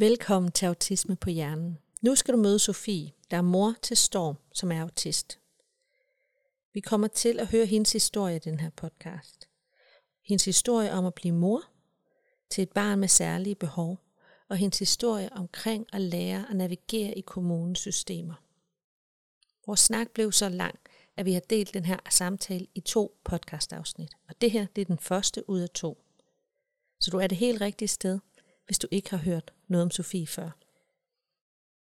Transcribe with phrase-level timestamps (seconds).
[0.00, 1.78] Velkommen til Autisme på Hjernen.
[2.02, 5.38] Nu skal du møde Sofie, der er mor til Storm, som er autist.
[6.72, 9.48] Vi kommer til at høre hendes historie i den her podcast.
[10.24, 11.62] Hendes historie om at blive mor
[12.50, 13.98] til et barn med særlige behov,
[14.48, 18.34] og hendes historie omkring at lære at navigere i kommunens systemer.
[19.66, 20.78] Vores snak blev så lang,
[21.16, 24.86] at vi har delt den her samtale i to podcastafsnit, og det her det er
[24.86, 26.04] den første ud af to.
[27.00, 28.18] Så du er det helt rigtige sted,
[28.68, 30.50] hvis du ikke har hørt noget om Sofie før.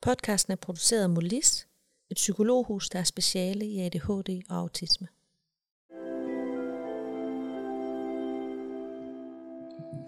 [0.00, 1.68] Podcasten er produceret af Molis,
[2.10, 5.08] et psykologhus, der er speciale i ADHD og autisme.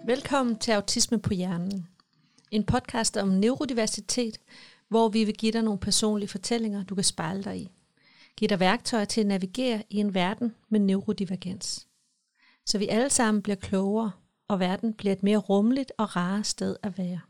[0.05, 1.87] Velkommen til Autisme på Hjernen.
[2.51, 4.39] En podcast om neurodiversitet,
[4.87, 7.71] hvor vi vil give dig nogle personlige fortællinger, du kan spejle dig i.
[8.37, 11.87] Giv dig værktøjer til at navigere i en verden med neurodivergens.
[12.65, 14.11] Så vi alle sammen bliver klogere,
[14.47, 17.21] og verden bliver et mere rummeligt og rare sted at være.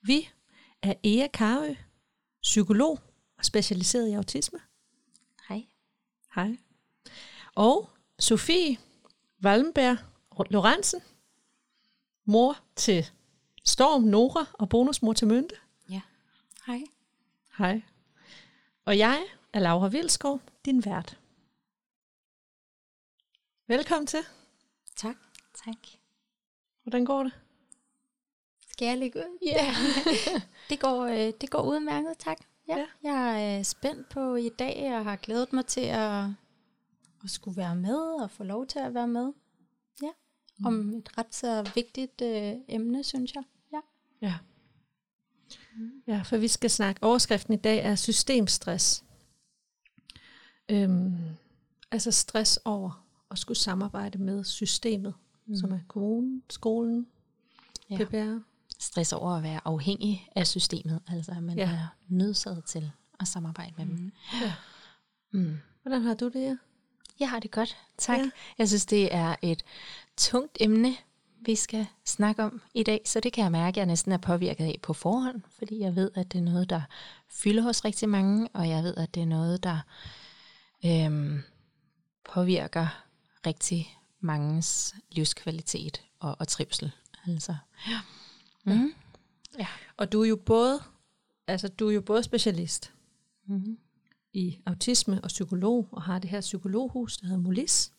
[0.00, 0.28] Vi
[0.82, 1.74] er Ea Karø,
[2.42, 3.00] psykolog
[3.38, 4.60] og specialiseret i autisme.
[5.48, 5.66] Hej.
[6.34, 6.56] Hej.
[7.54, 8.78] Og Sofie
[9.44, 9.98] Wallenberg
[10.50, 11.00] Lorentzen,
[12.24, 13.10] mor til
[13.64, 15.54] Storm, Nora og bonusmor til Mynte.
[15.90, 16.00] Ja.
[16.66, 16.84] Hej.
[17.58, 17.82] Hej.
[18.84, 21.18] Og jeg er Laura Vilskov, din vært.
[23.66, 24.20] Velkommen til.
[24.96, 25.16] Tak.
[25.64, 25.76] Tak.
[26.82, 27.32] Hvordan går det?
[28.68, 29.38] Skal jeg lægge ud?
[29.46, 29.74] Ja.
[30.70, 32.38] det, går, øh, det går udmærket, tak.
[32.68, 32.76] Ja.
[32.78, 32.86] Ja.
[33.02, 36.24] Jeg er spændt på i dag, og har glædet mig til at,
[37.24, 39.32] at skulle være med, og få lov til at være med.
[40.02, 40.10] Ja.
[40.64, 43.42] Om et ret så vigtigt øh, emne, synes jeg.
[43.72, 43.80] Ja.
[44.20, 44.34] Ja.
[46.06, 47.02] Ja, for vi skal snakke.
[47.02, 49.04] Overskriften i dag er systemstress.
[50.68, 51.16] Øhm,
[51.90, 55.14] altså stress over at skulle samarbejde med systemet,
[55.48, 55.56] mm.
[55.56, 57.06] som er kommunen, skolen,
[57.90, 58.04] Ja.
[58.04, 58.38] PPR.
[58.78, 61.70] Stress over at være afhængig af systemet, altså at man Ja.
[61.70, 64.12] er nødsaget til at samarbejde med dem.
[64.42, 64.52] Ja.
[65.30, 65.58] Mm.
[65.82, 66.58] Hvordan har du det?
[67.20, 68.18] Jeg har det godt, tak.
[68.18, 68.30] Ja.
[68.58, 69.62] Jeg synes, det er et
[70.16, 70.96] tungt emne,
[71.40, 74.16] vi skal snakke om i dag, så det kan jeg mærke, at jeg næsten er
[74.16, 76.82] påvirket af på forhånd, fordi jeg ved, at det er noget, der
[77.28, 79.78] fylder hos rigtig mange, og jeg ved, at det er noget, der
[80.84, 81.42] øhm,
[82.32, 82.86] påvirker
[83.46, 86.90] rigtig mangens livskvalitet og, og trivsel.
[87.28, 87.56] Altså,
[87.88, 88.00] ja.
[88.64, 88.92] Mm.
[89.96, 90.80] Og du er jo både,
[91.46, 92.92] altså du er jo både specialist
[93.50, 93.78] Mm.
[94.32, 97.92] i autisme og psykolog, og har det her psykologhus, der hedder Molis,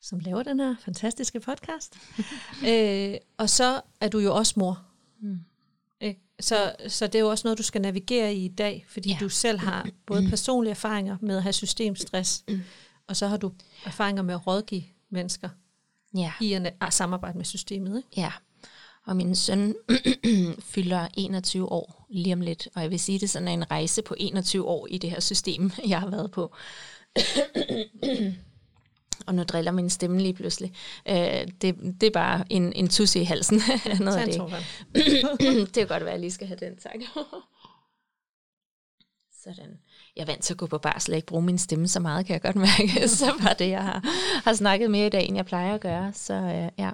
[0.00, 1.96] som laver den her fantastiske podcast.
[2.68, 4.82] øh, og så er du jo også mor.
[5.20, 5.38] Mm.
[6.00, 6.20] Ikke?
[6.40, 9.14] Så, så det er jo også noget, du skal navigere i i dag, fordi ja.
[9.14, 9.24] Ja.
[9.24, 12.44] du selv har både personlige erfaringer med at have systemstress,
[13.06, 13.52] og så har du
[13.84, 15.48] erfaringer med at rådgive mennesker
[16.16, 16.32] Ja.
[16.40, 17.96] i at, at samarbejde med systemet.
[17.96, 18.08] Ikke?
[18.16, 18.32] Ja,
[19.06, 19.74] og min søn
[20.72, 24.02] fylder 21 år lige om lidt, og jeg vil sige, det er sådan en rejse
[24.02, 26.54] på 21 år i det her system, jeg har været på.
[29.26, 30.74] og nu driller min stemme lige pludselig.
[31.08, 33.60] Øh, det, det er bare en, en tusse i halsen.
[34.00, 34.42] Noget af det.
[35.66, 36.94] det kan godt være, at jeg lige skal have den, tak.
[39.44, 39.78] Sådan.
[40.16, 42.26] Jeg er vant til at gå på barsel og ikke bruge min stemme så meget,
[42.26, 43.08] kan jeg godt mærke.
[43.08, 44.00] så var det, jeg har,
[44.44, 46.12] har snakket mere i dag, end jeg plejer at gøre.
[46.14, 46.90] Så øh, ja.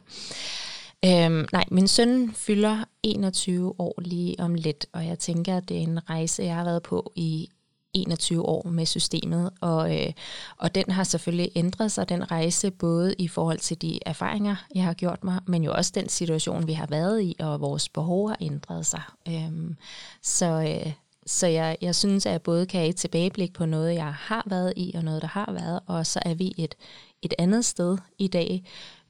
[1.05, 5.77] Øhm, nej, min søn fylder 21 år lige om lidt, og jeg tænker, at det
[5.77, 7.49] er en rejse, jeg har været på i
[7.93, 10.12] 21 år med systemet, og, øh,
[10.56, 14.85] og den har selvfølgelig ændret sig, den rejse, både i forhold til de erfaringer, jeg
[14.85, 18.29] har gjort mig, men jo også den situation, vi har været i, og vores behov
[18.29, 19.03] har ændret sig.
[19.29, 19.77] Øhm,
[20.23, 20.93] så øh,
[21.28, 24.43] så jeg, jeg synes, at jeg både kan have et tilbageblik på noget, jeg har
[24.47, 26.75] været i, og noget, der har været, og så er vi et,
[27.22, 28.65] et andet sted i dag.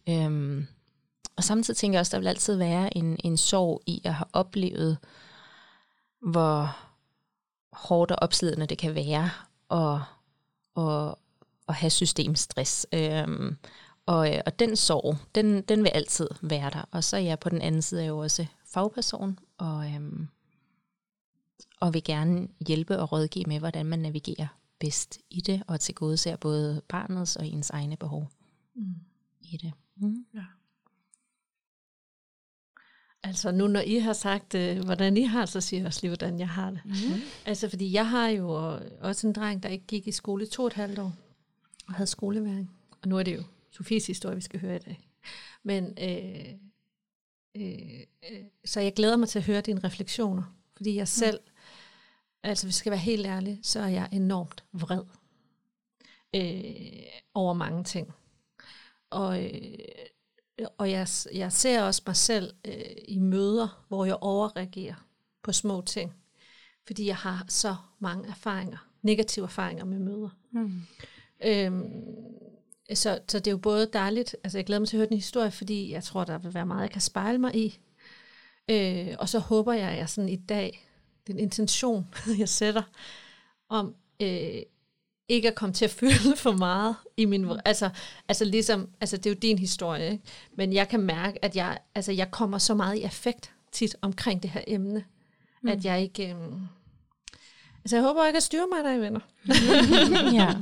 [0.09, 0.67] Øhm,
[1.37, 4.15] og samtidig tænker jeg også, at der vil altid være en, en sorg i at
[4.15, 4.99] have oplevet,
[6.21, 6.77] hvor
[7.73, 9.31] hårdt og opslidende det kan være
[9.71, 10.01] at,
[10.77, 11.15] at,
[11.69, 12.87] at have systemstress.
[12.93, 13.57] Øhm,
[14.07, 16.89] og, og den sorg, den, den vil altid være der.
[16.91, 20.29] Og så er jeg på den anden side er jeg jo også fagperson, og, øhm,
[21.81, 24.47] og vil gerne hjælpe og rådgive med, hvordan man navigerer
[24.79, 28.31] bedst i det, og til gode ser både barnets og ens egne behov
[28.75, 28.95] Mm.
[29.41, 29.73] i det.
[29.97, 30.27] Mm.
[33.23, 36.11] Altså nu når I har sagt, øh, hvordan I har, så siger jeg også lige,
[36.11, 36.81] hvordan jeg har det.
[36.85, 36.93] Mm.
[37.47, 40.63] Altså fordi jeg har jo også en dreng, der ikke gik i skole i to
[40.63, 41.13] og et halvt år,
[41.89, 42.71] og havde skoleværing.
[43.03, 45.01] Og nu er det jo Sofies historie, vi skal høre i dag.
[45.63, 46.55] Men øh,
[47.55, 48.01] øh,
[48.31, 50.43] øh, så jeg glæder mig til at høre dine refleksioner,
[50.79, 51.41] fordi jeg selv,
[52.43, 55.05] altså hvis jeg skal være helt ærlig, så er jeg enormt vred
[56.37, 57.03] øh,
[57.35, 58.15] over mange ting.
[59.11, 59.79] Og, øh,
[60.79, 62.75] og jeg, jeg ser også mig selv øh,
[63.09, 65.07] i møder, hvor jeg overreagerer
[65.43, 66.15] på små ting,
[66.87, 70.29] fordi jeg har så mange erfaringer, negative erfaringer med møder.
[70.51, 70.83] Mm.
[71.45, 72.05] Øhm,
[72.95, 75.17] så, så det er jo både dejligt, altså jeg glæder mig til at høre den
[75.17, 77.79] historie, fordi jeg tror, der vil være meget, jeg kan spejle mig i.
[78.69, 80.89] Øh, og så håber jeg, at jeg sådan i dag,
[81.27, 82.83] den intention, jeg sætter,
[83.69, 84.63] om øh,
[85.29, 87.51] ikke at komme til at føle for meget i min...
[87.65, 87.91] Altså,
[88.29, 90.25] altså ligesom, altså det er jo din historie, ikke?
[90.57, 94.43] men jeg kan mærke, at jeg, altså jeg kommer så meget i effekt tit omkring
[94.43, 95.05] det her emne,
[95.63, 95.69] mm.
[95.69, 96.35] at jeg ikke...
[96.35, 96.61] Øh,
[97.85, 99.21] Altså, jeg håber ikke at styre mig der, venner.
[100.41, 100.55] ja.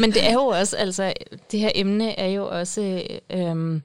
[0.00, 1.12] Men det er jo også, altså,
[1.52, 3.82] det her emne er jo også, øhm,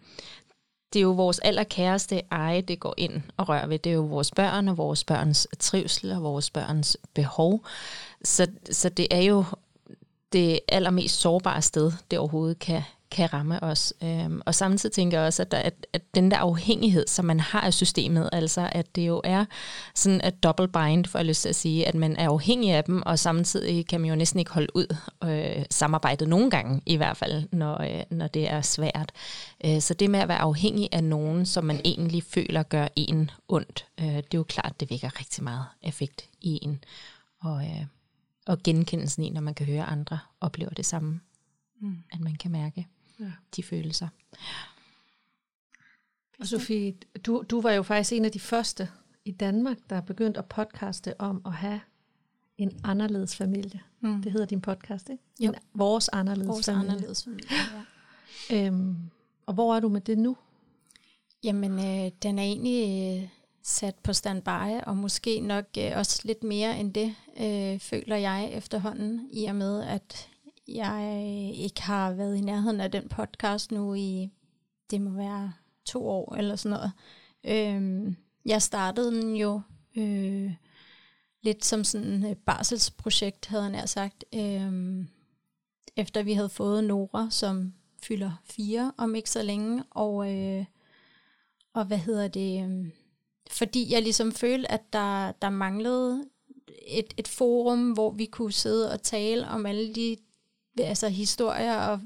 [0.94, 3.80] det er jo vores allerkæreste eje, det går ind og rører ved.
[3.80, 7.66] Det er jo vores børn og vores børns trivsel og vores børns behov.
[8.24, 9.46] Så, så det er jo
[10.34, 13.94] det allermest sårbare sted, det overhovedet kan, kan ramme os.
[14.04, 17.40] Øhm, og samtidig tænker jeg også, at, der, at, at den der afhængighed, som man
[17.40, 19.46] har af systemet, altså at det jo er
[19.96, 22.84] sådan et double bind, for jeg lyst til at sige, at man er afhængig af
[22.84, 26.96] dem, og samtidig kan man jo næsten ikke holde ud øh, samarbejdet nogle gange, i
[26.96, 29.12] hvert fald, når, øh, når det er svært.
[29.66, 33.32] Øh, så det med at være afhængig af nogen, som man egentlig føler gør en
[33.48, 36.84] ondt, øh, det er jo klart, det vækker rigtig meget effekt i en.
[37.42, 37.86] Og, øh,
[38.48, 41.20] og genkendelsen i, når man kan høre andre oplever det samme.
[41.82, 41.98] Mm.
[42.12, 42.88] At man kan mærke
[43.22, 43.32] ja.
[43.56, 44.08] de følelser.
[46.40, 46.94] Og Sofie,
[47.26, 48.90] du, du var jo faktisk en af de første
[49.26, 51.82] i Danmark, der er begyndt at podcaste om at have
[52.58, 53.82] en anderledes familie.
[54.00, 54.22] Mm.
[54.22, 55.24] Det hedder din podcast, ikke?
[55.40, 55.52] Jo.
[55.52, 56.90] En, vores anderledes vores familie.
[56.92, 57.48] Anderledes familie
[58.50, 58.66] ja.
[58.68, 58.96] øhm,
[59.46, 60.38] og hvor er du med det nu?
[61.44, 63.30] Jamen, øh, den er egentlig øh,
[63.64, 68.50] sat på standby, og måske nok øh, også lidt mere end det, øh, føler jeg
[68.54, 70.30] efterhånden, i og med, at
[70.68, 74.30] jeg øh, ikke har været i nærheden af den podcast nu i,
[74.92, 75.54] det må være
[75.86, 76.92] to år eller sådan noget.
[77.44, 78.16] Øhm,
[78.46, 79.62] jeg startede den jo
[79.98, 80.52] øh,
[81.42, 85.08] lidt som sådan et barselsprojekt, havde jeg nær sagt, øhm,
[85.96, 87.74] efter vi havde fået Nora, som
[88.04, 90.66] fylder fire om ikke så længe, og, øh,
[91.74, 92.90] og hvad hedder det, øh,
[93.50, 96.24] fordi jeg ligesom følte, at der, der manglede
[96.88, 100.18] et, et forum, hvor vi kunne sidde og tale om alle de
[100.80, 102.02] altså, historier og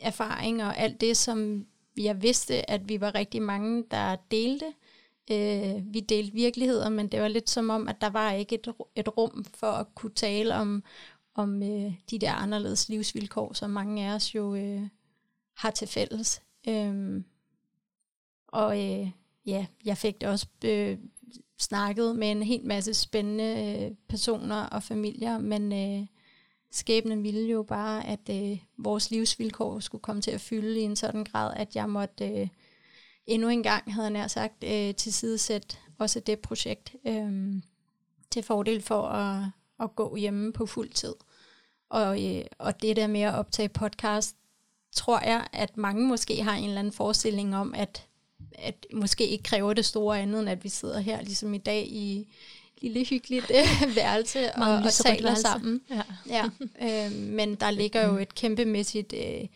[0.00, 1.66] erfaringer og alt det, som
[1.96, 4.72] jeg vidste, at vi var rigtig mange, der delte.
[5.30, 8.74] Øh, vi delte virkeligheder, men det var lidt som om, at der var ikke et,
[8.96, 10.82] et rum for at kunne tale om,
[11.34, 14.82] om øh, de der anderledes livsvilkår, som mange af os jo øh,
[15.54, 16.42] har til fælles.
[16.68, 17.22] Øh,
[18.48, 19.10] og øh,
[19.46, 20.98] ja, jeg fik det også øh,
[21.58, 26.06] snakket med en helt masse spændende øh, personer og familier, men øh,
[26.74, 30.96] skæbnen ville jo bare, at øh, vores livsvilkår skulle komme til at fylde i en
[30.96, 32.48] sådan grad, at jeg måtte øh,
[33.26, 37.54] endnu en gang, havde jeg nær sagt, øh, tilsidesætte også det projekt øh,
[38.30, 39.44] til fordel for at,
[39.80, 41.14] at gå hjemme på fuld tid.
[41.88, 44.36] Og, øh, og det der med at optage podcast,
[44.92, 48.08] tror jeg, at mange måske har en eller anden forestilling om, at
[48.58, 51.86] at måske ikke kræver det store andet, end at vi sidder her ligesom i dag
[51.86, 52.32] i
[52.88, 55.42] lille hyggeligt øh, værelse og, og taler værelse.
[55.42, 55.80] sammen.
[55.90, 56.02] Ja.
[56.28, 56.44] Ja,
[56.82, 59.46] øh, men der ligger jo et kæmpemæssigt øh,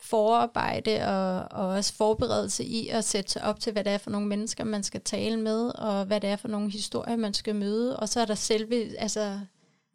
[0.00, 4.10] forarbejde og, og også forberedelse i at sætte sig op til, hvad det er for
[4.10, 7.54] nogle mennesker, man skal tale med, og hvad det er for nogle historier, man skal
[7.54, 7.96] møde.
[7.96, 9.40] Og så er der selve altså,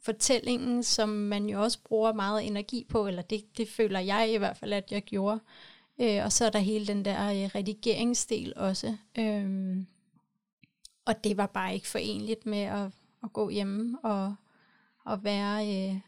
[0.03, 4.37] fortællingen, som man jo også bruger meget energi på, eller det, det føler jeg i
[4.37, 5.39] hvert fald, at jeg gjorde.
[6.01, 8.95] Øh, og så er der hele den der øh, redigeringsdel også.
[9.19, 9.77] Øh,
[11.07, 12.91] og det var bare ikke forenligt med at,
[13.23, 14.35] at gå hjemme og,
[15.05, 15.99] og være øh,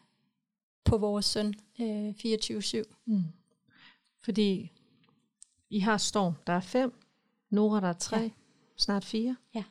[0.84, 2.84] på vores søn øh, 24-7.
[3.06, 3.24] Mm.
[4.24, 4.72] Fordi
[5.70, 6.94] I har Storm, der er fem,
[7.50, 8.30] Nora, der er tre, ja.
[8.78, 9.36] snart fire.
[9.56, 9.64] Ja.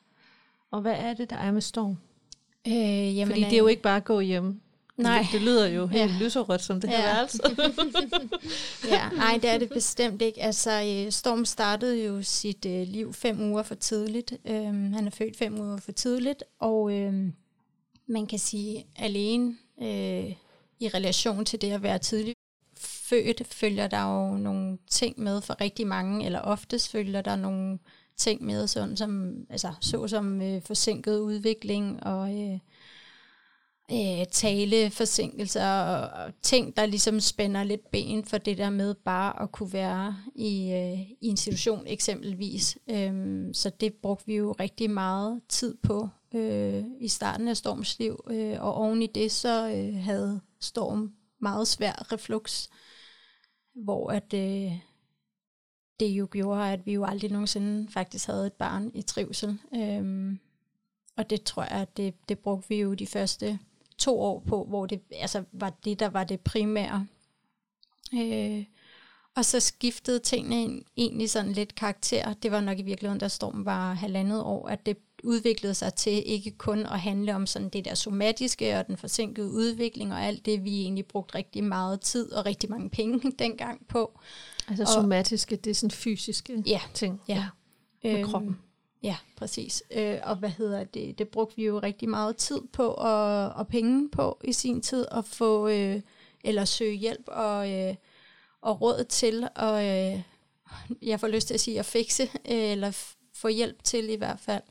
[0.70, 1.96] Og hvad er det, der er med Storm?
[2.66, 4.60] Øh, jamen, Fordi det er jo øh, ikke bare at gå hjem.
[4.98, 5.18] Nej.
[5.18, 6.18] Det, det lyder jo helt ja.
[6.18, 6.96] lyserødt som det ja.
[6.96, 7.42] her værelse.
[8.94, 10.42] ja, nej, det er det bestemt ikke.
[10.42, 14.32] Altså, øh, Storm startede jo sit øh, liv fem uger for tidligt.
[14.44, 17.32] Øhm, han er født fem uger for tidligt, og øhm,
[18.06, 20.32] man kan sige, alene øh,
[20.80, 22.38] i relation til det at være tidligt
[22.78, 27.78] født, følger der jo nogle ting med for rigtig mange, eller oftest følger der nogle
[28.16, 32.40] ting med, sådan som, altså, såsom øh, forsinket udvikling og...
[32.40, 32.58] Øh,
[33.92, 39.42] øh, taleforsinkelser og, og ting, der ligesom spænder lidt ben for det der med bare
[39.42, 42.78] at kunne være i, øh, i en situation eksempelvis.
[42.90, 47.98] Øhm, så det brugte vi jo rigtig meget tid på øh, i starten af Storms
[47.98, 52.68] liv, øh, og oven i det så øh, havde Storm meget svær reflux,
[53.74, 54.72] hvor at øh,
[56.00, 59.58] det jo gjorde, at vi jo aldrig nogensinde faktisk havde et barn i trivsel.
[59.74, 60.38] Øhm,
[61.16, 63.58] og det tror jeg, at det, det brugte vi jo de første
[63.98, 67.06] to år på, hvor det altså, var det, der var det primære.
[68.14, 68.64] Øh,
[69.36, 72.34] og så skiftede tingene egentlig sådan lidt karakter.
[72.34, 76.22] Det var nok i virkeligheden, da stormen var halvandet år, at det udviklede sig til
[76.26, 80.46] ikke kun at handle om sådan det der somatiske og den forsinkede udvikling og alt
[80.46, 84.20] det, vi egentlig brugte rigtig meget tid og rigtig mange penge dengang på.
[84.68, 87.20] Altså og, somatiske, det er sådan fysiske ja, ting.
[87.28, 87.34] Ja.
[87.34, 88.08] ja.
[88.08, 88.58] Med øhm, kroppen.
[89.02, 89.82] Ja, præcis.
[89.90, 91.18] Øh, og hvad hedder det?
[91.18, 95.06] Det brugte vi jo rigtig meget tid på og, og penge på i sin tid
[95.10, 96.00] at få øh,
[96.44, 97.94] eller søge hjælp og, øh,
[98.60, 100.22] og råd til og øh,
[101.02, 104.40] jeg får lyst til at sige at fikse øh, eller få hjælp til i hvert
[104.40, 104.62] fald.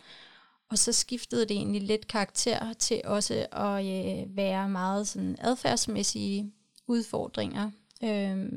[0.69, 6.51] Og så skiftede det egentlig lidt karakter til også at øh, være meget sådan adfærdsmæssige
[6.87, 7.71] udfordringer,
[8.03, 8.47] øh,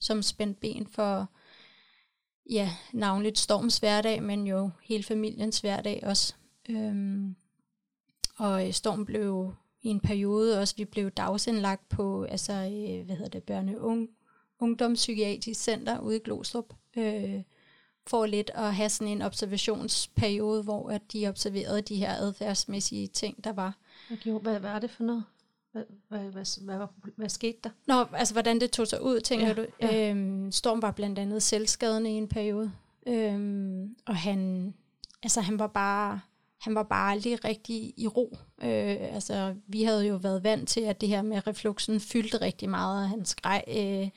[0.00, 1.28] som spændt ben for
[2.50, 6.34] ja, navnligt Storms hverdag, men jo hele familiens hverdag også.
[6.68, 7.36] Øhm,
[8.38, 13.16] og øh, Storm blev i en periode også, vi blev dagsindlagt på, altså, øh, hvad
[13.16, 14.06] hedder det, børne- og
[14.58, 17.42] ungdomspsykiatrisk center ude i Glostrup, øh,
[18.06, 23.44] for lidt at have sådan en observationsperiode, hvor at de observerede de her adfærdsmæssige ting,
[23.44, 23.78] der var.
[24.12, 25.24] Okay, hvad, hvad er det for noget?
[25.72, 26.86] Hvad, hvad, hvad, hvad,
[27.16, 27.70] hvad, skete der?
[27.86, 29.66] Nå, altså hvordan det tog sig ud, tænker ja, du?
[29.82, 30.10] Ja.
[30.10, 32.72] Øhm, Storm var blandt andet selvskadende i en periode,
[33.06, 34.74] øhm, og han,
[35.22, 36.20] altså han var bare,
[36.60, 38.36] han var bare aldrig rigtig i ro.
[38.62, 42.68] Øh, altså vi havde jo været vant til, at det her med refluxen fyldte rigtig
[42.68, 44.08] meget, og han skreg øh,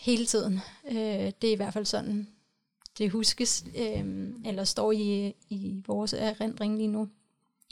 [0.00, 0.60] hele tiden.
[0.88, 2.28] Øh, det er i hvert fald sådan,
[2.98, 7.08] det huskes, øh, eller står i, i vores erindring lige nu.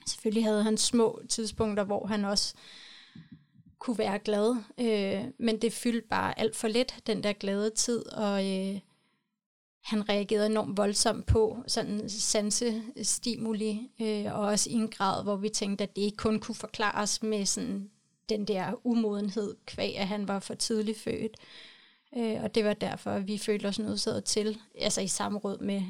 [0.07, 2.55] Selvfølgelig havde han små tidspunkter, hvor han også
[3.79, 8.07] kunne være glad, øh, men det fyldte bare alt for lidt, den der glade tid,
[8.07, 8.81] og øh,
[9.85, 15.49] han reagerede enormt voldsomt på sådan sansestimuli, øh, og også i en grad, hvor vi
[15.49, 17.91] tænkte, at det ikke kun kunne forklares med sådan
[18.29, 21.37] den der umodenhed, kvæg at han var for tidligt født.
[22.17, 25.83] Øh, og det var derfor, at vi følte os nødsaget til, altså i samråd med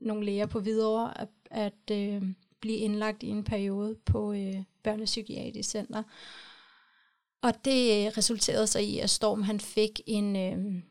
[0.00, 2.22] nogle læger på videre, at, at øh,
[2.60, 6.02] blive indlagt i en periode på øh, børnepsykiatrisk center.
[7.42, 10.82] Og det øh, resulterede sig i, at Storm han fik en, øh,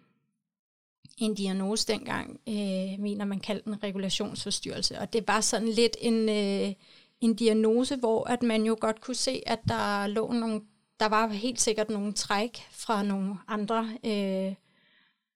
[1.18, 5.00] en diagnose dengang, øh, mener man kaldte en regulationsforstyrrelse.
[5.00, 6.74] Og det var sådan lidt en, øh,
[7.22, 10.62] en diagnose, hvor at man jo godt kunne se, at der lå nogle,
[11.00, 14.54] der var helt sikkert nogle træk fra nogle andre øh,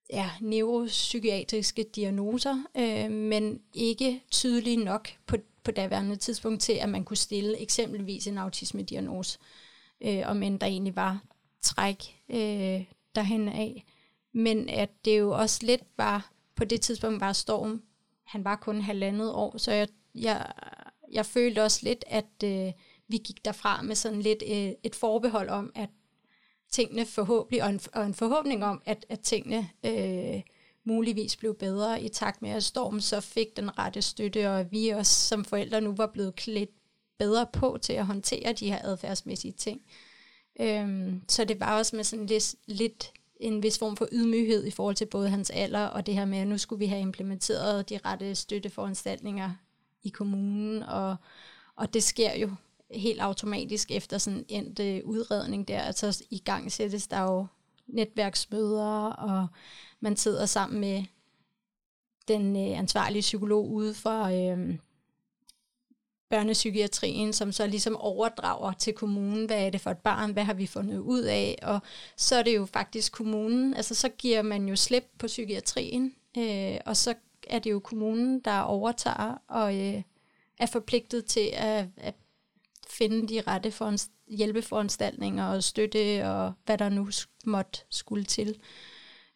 [0.10, 7.04] ja, neuropsykiatriske diagnoser, øh, men ikke tydelige nok på på daværende tidspunkt til, at man
[7.04, 9.40] kunne stille eksempelvis en autisme-diagnose,
[10.02, 11.24] øh, om end der egentlig var
[11.62, 12.84] træk øh,
[13.16, 13.86] derhen af.
[14.34, 17.84] Men at det jo også lidt var, på det tidspunkt var Storm,
[18.24, 20.52] han var kun halvandet år, så jeg, jeg,
[21.12, 22.72] jeg følte også lidt, at øh,
[23.08, 25.90] vi gik derfra med sådan lidt øh, et forbehold om, at
[26.72, 30.42] tingene forhåbentlig, og en, og en forhåbning om, at, at tingene øh,
[30.84, 34.90] muligvis blev bedre i takt med, at Storm så fik den rette støtte, og vi
[34.90, 36.70] også som forældre nu var blevet klædt
[37.20, 39.82] bedre på til at håndtere de her adfærdsmæssige ting.
[40.60, 44.72] Øhm, så det var også med sådan lidt, lidt en vis form for ydmyghed i
[44.72, 47.90] forhold til både hans alder og det her med, at nu skulle vi have implementeret
[47.90, 49.52] de rette støtteforanstaltninger
[50.04, 51.16] i kommunen, og,
[51.76, 52.50] og det sker jo
[52.92, 57.48] helt automatisk efter sådan en øh, udredning der, altså i gang sættes der jo
[57.92, 59.48] netværksmøder, og
[60.00, 61.04] man sidder sammen med
[62.28, 64.78] den øh, ansvarlige psykolog ude for øh,
[66.30, 70.54] børnepsykiatrien, som så ligesom overdrager til kommunen, hvad er det for et barn, hvad har
[70.54, 71.80] vi fundet ud af, og
[72.18, 76.78] så er det jo faktisk kommunen, altså så giver man jo slip på psykiatrien, øh,
[76.86, 77.14] og så
[77.48, 80.02] er det jo kommunen, der overtager og øh,
[80.60, 82.16] er forpligtet til at, at
[82.90, 87.10] finde de rette foranstaltninger hjælpeforanstaltninger og støtte og hvad der nu
[87.46, 88.60] måtte skulle til.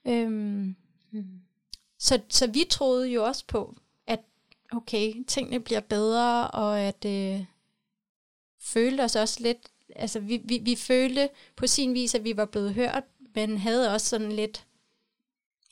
[0.08, 0.76] Øhm,
[1.12, 1.42] mm.
[2.00, 3.76] så, så vi troede jo også på,
[4.08, 4.20] at
[4.72, 7.46] okay, tingene bliver bedre, og at øh,
[8.60, 12.46] følte os også lidt, altså vi, vi, vi følte på sin vis, at vi var
[12.46, 13.04] blevet hørt,
[13.36, 14.66] men havde også sådan lidt,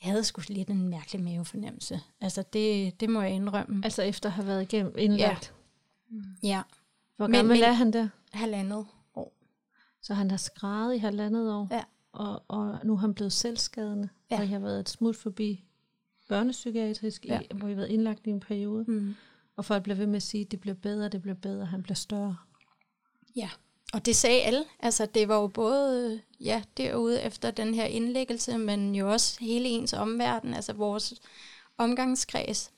[0.02, 2.00] jeg havde sgu lidt en mærkelig mavefornemmelse.
[2.20, 3.84] Altså det, det må jeg indrømme.
[3.84, 5.54] Altså efter at have været igennem indlagt?
[6.42, 6.48] Ja.
[6.48, 6.62] ja.
[7.16, 8.08] Hvor gammel men, er han der?
[8.32, 8.86] Halvandet.
[10.04, 11.68] Så han har skrevet i halvandet år?
[11.70, 11.84] Ja
[12.14, 14.36] og, og nu er han blevet selvskadende, ja.
[14.36, 15.64] og jeg har været et smut forbi
[16.28, 17.40] børnepsykiatrisk, ja.
[17.40, 18.84] i, hvor jeg har været indlagt i en periode.
[18.88, 19.14] Mm.
[19.56, 21.82] Og folk bliver ved med at sige, at det bliver bedre, det bliver bedre, han
[21.82, 22.36] bliver større.
[23.36, 23.50] Ja.
[23.92, 24.64] og det sagde alle.
[24.80, 29.68] Altså, det var jo både ja, derude efter den her indlæggelse, men jo også hele
[29.68, 31.14] ens omverden, altså vores
[31.78, 32.72] omgangskreds.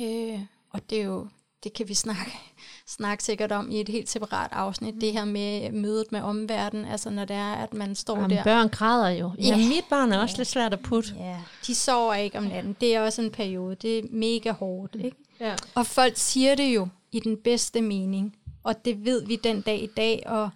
[0.00, 1.28] Øh, og det er jo,
[1.66, 2.32] det kan vi snakke,
[2.96, 7.10] snakke sikkert om i et helt separat afsnit, det her med mødet med omverdenen, altså
[7.10, 8.44] når det er, at man står Jamen, der.
[8.44, 9.32] børn græder jo.
[9.38, 9.56] Ja, Ja.
[9.56, 10.38] mit barn er også Ja.
[10.40, 11.14] lidt svært at putte.
[11.18, 12.76] Ja, de sover ikke om natten.
[12.80, 13.74] Det er også en periode.
[13.74, 15.16] Det er mega hårdt, ikke?
[15.40, 15.54] Ja.
[15.74, 19.82] Og folk siger det jo i den bedste mening, og det ved vi den dag
[19.82, 20.50] i dag, og,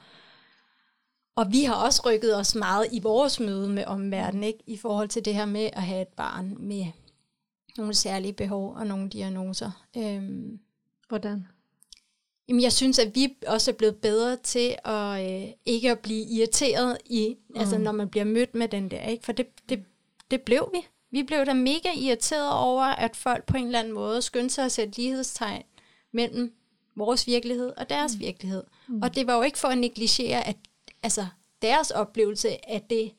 [1.36, 4.58] og vi har også rykket os meget i vores møde med omverdenen, ikke?
[4.66, 6.86] i forhold til det her med at have et barn med
[7.76, 9.70] nogle særlige behov og nogle diagnoser.
[9.96, 10.58] Øhm,
[11.10, 11.46] Hvordan?
[12.48, 16.24] Jamen, jeg synes, at vi også er blevet bedre til at øh, ikke at blive
[16.24, 17.60] irriteret i, mm.
[17.60, 19.24] altså når man bliver mødt med den der, ikke?
[19.24, 19.84] For det, det,
[20.30, 20.86] det blev vi.
[21.10, 24.64] Vi blev da mega irriteret over, at folk på en eller anden måde skyndte sig
[24.64, 25.62] at sætte lighedstegn
[26.12, 26.52] mellem
[26.96, 28.20] vores virkelighed og deres mm.
[28.20, 28.64] virkelighed.
[28.88, 29.02] Mm.
[29.02, 30.56] Og det var jo ikke for at negligere, at
[31.02, 31.26] altså,
[31.62, 33.12] deres oplevelse af det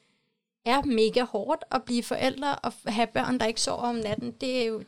[0.65, 4.31] er mega hårdt at blive forældre og have børn, der ikke sover om natten.
[4.31, 4.83] Det er jo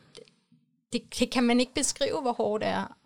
[0.94, 2.98] det, det kan man ikke beskrive, hvor hårdt det er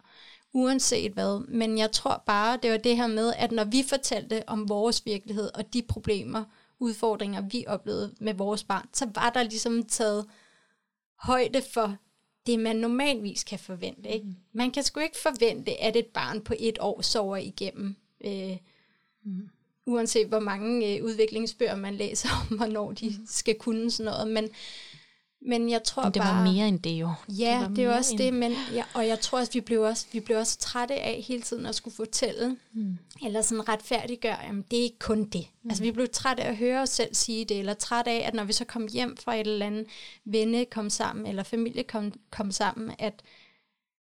[0.53, 1.48] uanset hvad.
[1.48, 5.06] Men jeg tror bare, det var det her med, at når vi fortalte om vores
[5.06, 6.44] virkelighed og de problemer,
[6.79, 10.25] udfordringer, vi oplevede med vores barn, så var der ligesom taget
[11.20, 11.96] højde for
[12.48, 14.10] det, man normalvis kan forvente.
[14.10, 14.25] Ikke?
[14.53, 18.58] Man kan sgu ikke forvente, at et barn på et år sover igennem, øh,
[19.25, 19.50] mm.
[19.86, 24.27] uanset hvor mange øh, udviklingsbøger man læser om, hvornår de skal kunne sådan noget.
[24.27, 24.50] Men,
[25.48, 26.36] men jeg tror Men det bare...
[26.36, 27.13] var mere end det jo.
[27.30, 29.54] Ja, var det, det er mere også end- det, men ja, og jeg tror også,
[29.54, 32.98] vi blev også, vi blev også trætte af hele tiden at skulle fortælle, mm.
[33.25, 35.48] eller sådan retfærdiggøre, jamen det er ikke kun det.
[35.63, 35.70] Mm.
[35.70, 38.34] Altså vi blev trætte af at høre os selv sige det, eller trætte af, at
[38.34, 39.86] når vi så kom hjem fra et eller andet
[40.25, 43.13] venne kom sammen, eller familie kom, kom sammen, at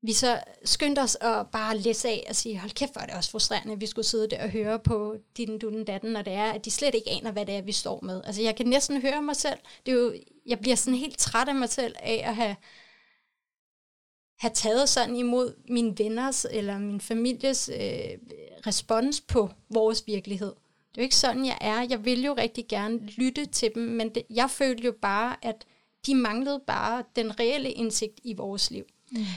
[0.03, 3.15] vi så skyndte os at bare læse af og sige, hold kæft, hvor er det
[3.15, 6.33] også frustrerende, at vi skulle sidde der og høre på din dutten datten, når det
[6.33, 8.23] er, at de slet ikke aner, hvad det er, vi står med.
[8.25, 9.59] Altså jeg kan næsten høre mig selv.
[9.87, 10.15] Det er jo,
[10.49, 12.57] jeg bliver sådan helt træt af mig selv af at have,
[14.39, 18.19] have taget sådan imod min venners eller min families øh,
[18.67, 20.55] respons på vores virkelighed.
[20.91, 21.87] Det er jo ikke sådan, jeg er.
[21.91, 25.67] Jeg vil jo rigtig gerne lytte til dem, men det, jeg følte jo bare, at
[26.07, 28.85] de manglede bare den reelle indsigt i vores liv.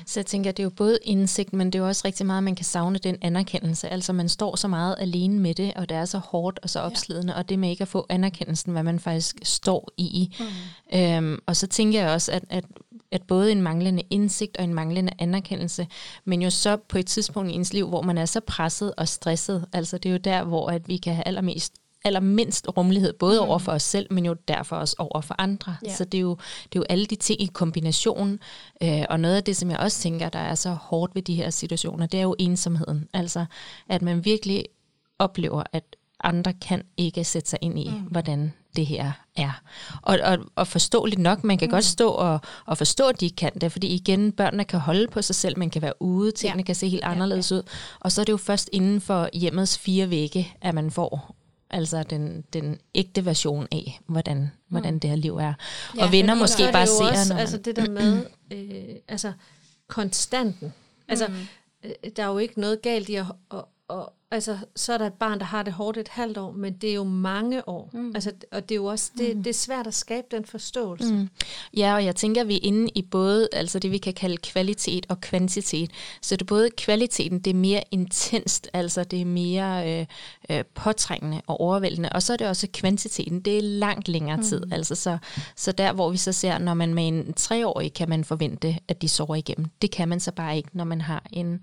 [0.06, 2.38] Så jeg tænker, det er jo både indsigt, men det er jo også rigtig meget,
[2.38, 3.90] at man kan savne den anerkendelse.
[3.90, 6.80] Altså man står så meget alene med det, og det er så hårdt og så
[6.80, 7.40] opslidende, ja.
[7.40, 10.36] og det med ikke at få anerkendelsen, hvad man faktisk står i.
[10.40, 11.00] Mm.
[11.00, 12.66] Øhm, og så tænker jeg også, at, at,
[13.12, 15.88] at både en manglende indsigt og en manglende anerkendelse,
[16.26, 19.08] men jo så på et tidspunkt i ens liv, hvor man er så presset og
[19.08, 23.40] stresset, altså det er jo der, hvor at vi kan have allermest allermindst rummelighed, både
[23.40, 23.48] mm.
[23.48, 25.76] over for os selv, men jo derfor også over for andre.
[25.86, 25.96] Ja.
[25.96, 28.40] Så det er, jo, det er jo alle de ting i kombination.
[28.84, 31.36] Øh, og noget af det, som jeg også tænker, der er så hårdt ved de
[31.36, 33.08] her situationer, det er jo ensomheden.
[33.14, 33.46] Altså,
[33.90, 34.66] at man virkelig
[35.20, 37.96] oplever, at andre kan ikke sætte sig ind i, mm.
[37.96, 39.62] hvordan det her er.
[40.02, 41.72] Og, og, og forståeligt nok, man kan mm.
[41.72, 45.08] godt stå og, og forstå, at de ikke kan det, fordi igen, børnene kan holde
[45.08, 46.66] på sig selv, man kan være ude, tingene ja.
[46.66, 47.60] kan se helt anderledes ja, ja.
[47.60, 47.64] ud,
[48.00, 51.36] og så er det jo først inden for hjemmets fire vægge, at man får
[51.72, 55.54] altså den, den ægte version af, hvordan, hvordan det her liv er.
[55.98, 59.34] Ja, og venner måske bare ser, også, når man, altså det der med, øh, altså
[59.88, 60.74] konstanten.
[61.08, 61.34] Altså, Mm.
[61.84, 65.08] øh, der er jo ikke noget galt i at, og, og, altså, så er der
[65.08, 67.90] et barn, der har det hårdt et halvt år, men det er jo mange år.
[67.94, 68.12] Mm.
[68.16, 71.14] Altså, og det er jo også, det, det er svært at skabe den forståelse.
[71.14, 71.30] Mm.
[71.78, 74.38] Ja, og jeg tænker, at vi er inde i både altså det, vi kan kalde
[74.38, 75.92] kvalitet og kvantitet.
[76.22, 80.06] Så det er både kvaliteten, det er mere intenst, altså det er mere øh,
[80.50, 84.66] øh, påtrængende og overvældende, og så er det også kvantiteten, det er langt længere tid.
[84.66, 84.74] Mm.
[84.74, 85.18] Altså så,
[85.56, 89.02] så der, hvor vi så ser, når man med en treårig kan man forvente, at
[89.02, 89.68] de sover igennem.
[89.82, 91.62] Det kan man så bare ikke, når man har en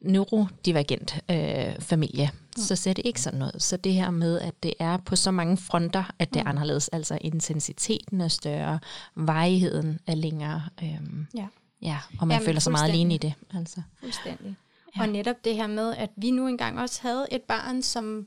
[0.00, 2.62] neurodivergent øh, familie, mm.
[2.62, 3.60] så ser det ikke sådan ud.
[3.60, 6.88] Så det her med, at det er på så mange fronter, at det er anderledes,
[6.88, 8.78] altså intensiteten er større,
[9.14, 11.46] varigheden er længere, øhm, Ja.
[11.82, 13.34] ja, og man Jamen, føler sig meget alene i det.
[13.54, 13.82] Altså.
[14.00, 14.56] Fuldstændig.
[14.96, 15.02] Ja.
[15.02, 18.26] Og netop det her med, at vi nu engang også havde et barn, som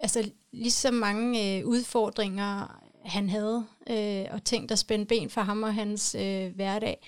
[0.00, 5.40] altså lige så mange øh, udfordringer han havde, øh, og ting, der spændte ben for
[5.40, 7.06] ham og hans øh, hverdag.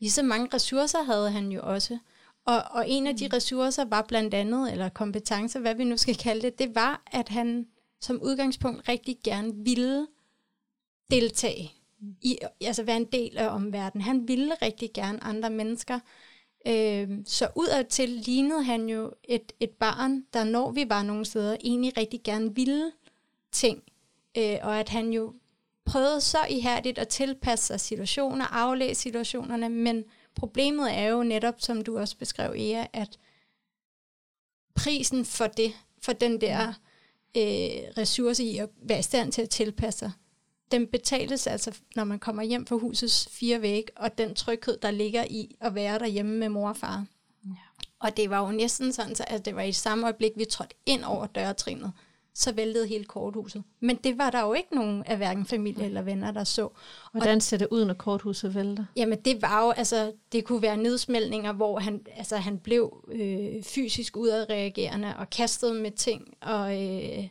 [0.00, 1.98] Lige så mange ressourcer havde han jo også.
[2.44, 6.16] Og, og en af de ressourcer var blandt andet, eller kompetencer, hvad vi nu skal
[6.16, 7.66] kalde det, det var, at han
[8.00, 10.06] som udgangspunkt rigtig gerne ville
[11.10, 11.72] deltage
[12.22, 14.04] i, altså være en del af omverdenen.
[14.04, 15.98] Han ville rigtig gerne andre mennesker.
[16.66, 21.56] Øh, så udadtil lignede han jo et, et barn, der når vi var nogle steder,
[21.64, 22.92] egentlig rigtig gerne ville
[23.52, 23.82] ting.
[24.38, 25.34] Øh, og at han jo
[25.84, 31.84] prøvede så ihærdigt at tilpasse sig situationer, aflæse situationerne, men problemet er jo netop, som
[31.84, 33.18] du også beskrev, Ea, at
[34.74, 36.68] prisen for det, for den der
[37.36, 40.12] øh, ressource i at være i stand til at tilpasse sig,
[40.72, 44.90] den betales altså, når man kommer hjem fra husets fire væg, og den tryghed, der
[44.90, 47.06] ligger i at være derhjemme med mor og far.
[47.44, 47.50] Ja.
[47.98, 50.74] Og det var jo næsten sådan, så, at det var i samme øjeblik, vi trådte
[50.86, 51.92] ind over dørtrinet,
[52.34, 53.62] så væltede hele korthuset.
[53.80, 56.68] Men det var der jo ikke nogen af hverken familie eller venner, der så.
[57.12, 58.84] Hvordan ser det ud, når korthuset vælter?
[58.96, 63.62] Jamen det var jo, altså det kunne være nedsmeltninger, hvor han, altså, han blev øh,
[63.62, 67.28] fysisk udadreagerende og kastede med ting, og, øh,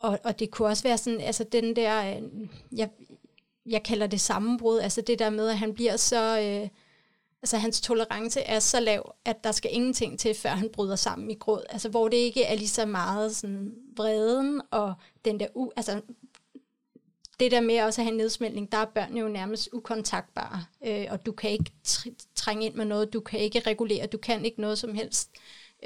[0.00, 2.22] og, og det kunne også være sådan, altså den der, øh,
[2.78, 2.90] jeg,
[3.66, 6.40] jeg kalder det sammenbrud, altså det der med, at han bliver så...
[6.40, 6.68] Øh,
[7.42, 11.30] altså hans tolerance er så lav, at der skal ingenting til, før han bryder sammen
[11.30, 11.62] i gråd.
[11.70, 14.94] Altså hvor det ikke er lige så meget sådan vreden og
[15.24, 16.00] den der, u, altså
[17.40, 21.06] det der med også at have en nedsmeltning, der er børn jo nærmest ukontaktbare, øh,
[21.10, 21.72] og du kan ikke
[22.34, 25.30] trænge ind med noget, du kan ikke regulere, du kan ikke noget som helst.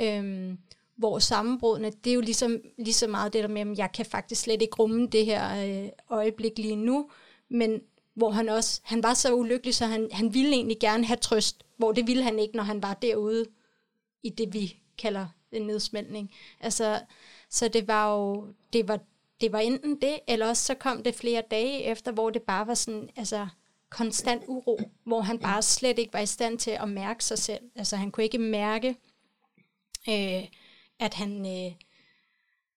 [0.00, 0.54] Øh,
[0.96, 4.06] hvor sammenbrudene, det er jo ligesom, lige så meget det der med, at jeg kan
[4.06, 7.10] faktisk slet ikke rumme det her øh, øjeblik lige nu,
[7.48, 7.80] men
[8.14, 11.64] hvor han også, han var så ulykkelig, så han, han ville egentlig gerne have trøst,
[11.76, 13.46] hvor det ville han ikke, når han var derude
[14.22, 16.34] i det, vi kalder en nedsmeltning.
[16.60, 17.00] Altså,
[17.50, 19.00] så det var jo, det var,
[19.40, 22.66] det var enten det, eller også så kom det flere dage efter, hvor det bare
[22.66, 23.48] var sådan, altså,
[23.90, 27.62] konstant uro, hvor han bare slet ikke var i stand til at mærke sig selv.
[27.76, 28.88] Altså, han kunne ikke mærke,
[30.08, 30.44] øh,
[30.98, 31.46] at han...
[31.46, 31.72] Øh,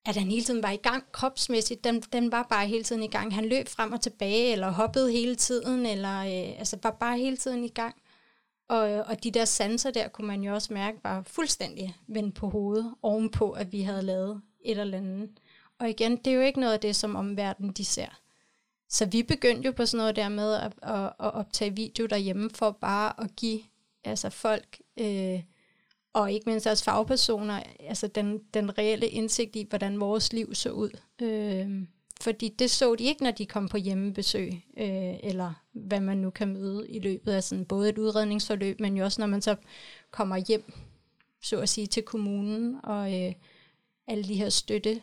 [0.06, 3.08] at han hele tiden var i gang kropsmæssigt, den, den var bare hele tiden i
[3.08, 3.36] gang.
[3.36, 7.38] Han løb frem og tilbage, eller hoppede hele tiden, eller øh, altså var bare hele
[7.38, 7.96] tiden i gang.
[8.68, 12.36] Og, øh, og de der sanser der, kunne man jo også mærke, var fuldstændig vendt
[12.36, 15.30] på hovedet, ovenpå, at vi havde lavet et eller andet.
[15.80, 18.20] Og igen, det er jo ikke noget af det, som omverdenen de ser.
[18.90, 22.50] Så vi begyndte jo på sådan noget der med at, at, at optage video derhjemme,
[22.50, 23.62] for bare at give
[24.04, 24.82] altså folk...
[25.00, 25.44] Øh,
[26.14, 30.72] og ikke mindst også fagpersoner, altså den, den reelle indsigt i, hvordan vores liv så
[30.72, 30.90] ud.
[31.22, 31.88] Øh,
[32.22, 36.30] fordi det så de ikke, når de kom på hjemmebesøg, øh, eller hvad man nu
[36.30, 39.56] kan møde i løbet af sådan både et udredningsforløb, men jo også når man så
[40.12, 40.74] kommer hjem,
[41.42, 43.34] så at sige, til kommunen, og øh,
[44.08, 45.02] alle de her støtte,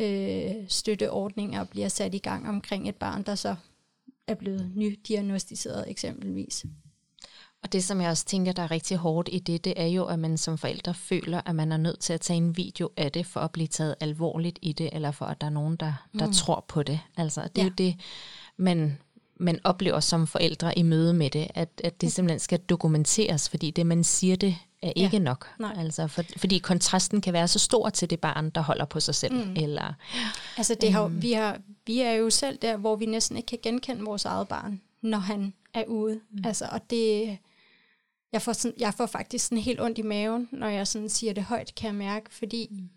[0.00, 3.56] øh, støtteordninger bliver sat i gang omkring et barn, der så
[4.26, 6.66] er blevet nydiagnostiseret eksempelvis.
[7.62, 10.04] Og det, som jeg også tænker, der er rigtig hårdt i det, det er jo,
[10.04, 13.12] at man som forældre føler, at man er nødt til at tage en video af
[13.12, 15.92] det, for at blive taget alvorligt i det, eller for at der er nogen, der,
[16.18, 16.32] der mm.
[16.32, 17.00] tror på det.
[17.16, 17.68] Altså, det er ja.
[17.68, 17.96] jo det,
[18.56, 18.98] man,
[19.36, 23.70] man oplever som forældre i møde med det, at, at det simpelthen skal dokumenteres, fordi
[23.70, 25.22] det, man siger, det er ikke ja.
[25.22, 25.48] nok.
[25.58, 25.74] Nej.
[25.78, 29.14] Altså, for, fordi kontrasten kan være så stor til det barn, der holder på sig
[29.14, 29.34] selv.
[29.34, 29.56] Mm.
[29.56, 29.92] Eller,
[30.56, 33.46] altså, det har, um, vi, har, vi er jo selv der, hvor vi næsten ikke
[33.46, 36.20] kan genkende vores eget barn, når han er ude.
[36.30, 36.42] Mm.
[36.44, 37.38] Altså, og det
[38.32, 41.32] jeg får, sådan, jeg får faktisk sådan helt ondt i maven, når jeg sådan siger
[41.32, 42.90] det højt, kan jeg mærke, fordi mm.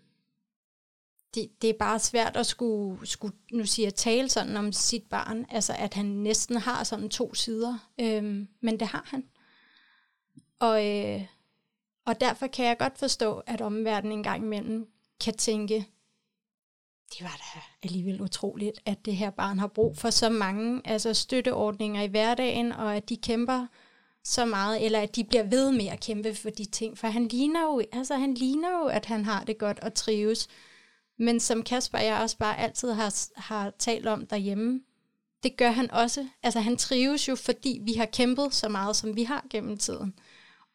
[1.34, 5.02] det, det er bare svært at skulle, skulle nu siger jeg, tale sådan om sit
[5.10, 9.28] barn, altså at han næsten har sådan to sider, øhm, men det har han.
[10.58, 11.26] Og, øh,
[12.06, 14.88] og derfor kan jeg godt forstå, at omverdenen en gang imellem
[15.20, 15.86] kan tænke,
[17.10, 21.14] det var da alligevel utroligt, at det her barn har brug for så mange altså
[21.14, 23.66] støtteordninger i hverdagen, og at de kæmper
[24.24, 27.28] så meget, eller at de bliver ved med at kæmpe for de ting, for han
[27.28, 30.48] ligner jo, altså han ligner jo, at han har det godt og trives.
[31.18, 34.80] Men som Kasper og jeg også bare altid har, har talt om derhjemme,
[35.42, 36.28] det gør han også.
[36.42, 40.14] Altså han trives jo, fordi vi har kæmpet så meget, som vi har gennem tiden.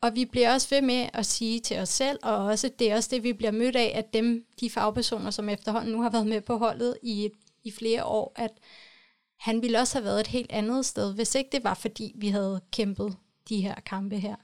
[0.01, 2.95] Og vi bliver også ved med at sige til os selv, og også det er
[2.95, 6.27] også det, vi bliver mødt af, at dem, de fagpersoner, som efterhånden nu har været
[6.27, 7.29] med på holdet i,
[7.63, 8.51] i flere år, at
[9.37, 12.27] han ville også have været et helt andet sted, hvis ikke det var, fordi vi
[12.27, 13.17] havde kæmpet
[13.49, 14.35] de her kampe her.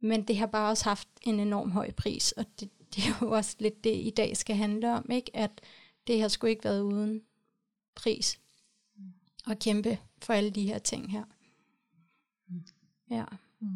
[0.00, 3.30] Men det har bare også haft en enorm høj pris, og det, det er jo
[3.30, 5.36] også lidt det, i dag skal handle om, ikke?
[5.36, 5.60] at
[6.06, 7.22] det har sgu ikke været uden
[7.94, 8.40] pris
[9.46, 11.24] at kæmpe for alle de her ting her.
[13.10, 13.24] Ja.
[13.60, 13.68] Mm.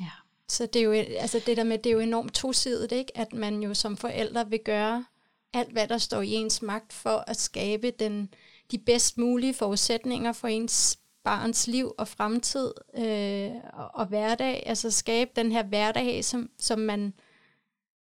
[0.00, 0.10] Ja.
[0.48, 3.16] Så det er jo, altså det der med, det er jo enormt tosidigt, ikke?
[3.16, 5.04] at man jo som forældre vil gøre
[5.52, 8.34] alt, hvad der står i ens magt for at skabe den,
[8.70, 14.90] de bedst mulige forudsætninger for ens barns liv og fremtid øh, og, og hverdag, altså
[14.90, 17.14] skabe den her hverdag, som, som man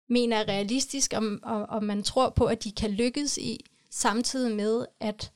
[0.09, 4.57] mener er realistisk, og, og, og man tror på, at de kan lykkes i, samtidig
[4.57, 5.33] med, at,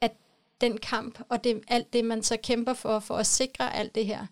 [0.00, 0.12] at
[0.60, 4.06] den kamp og det, alt det, man så kæmper for, for at sikre alt det
[4.06, 4.26] her,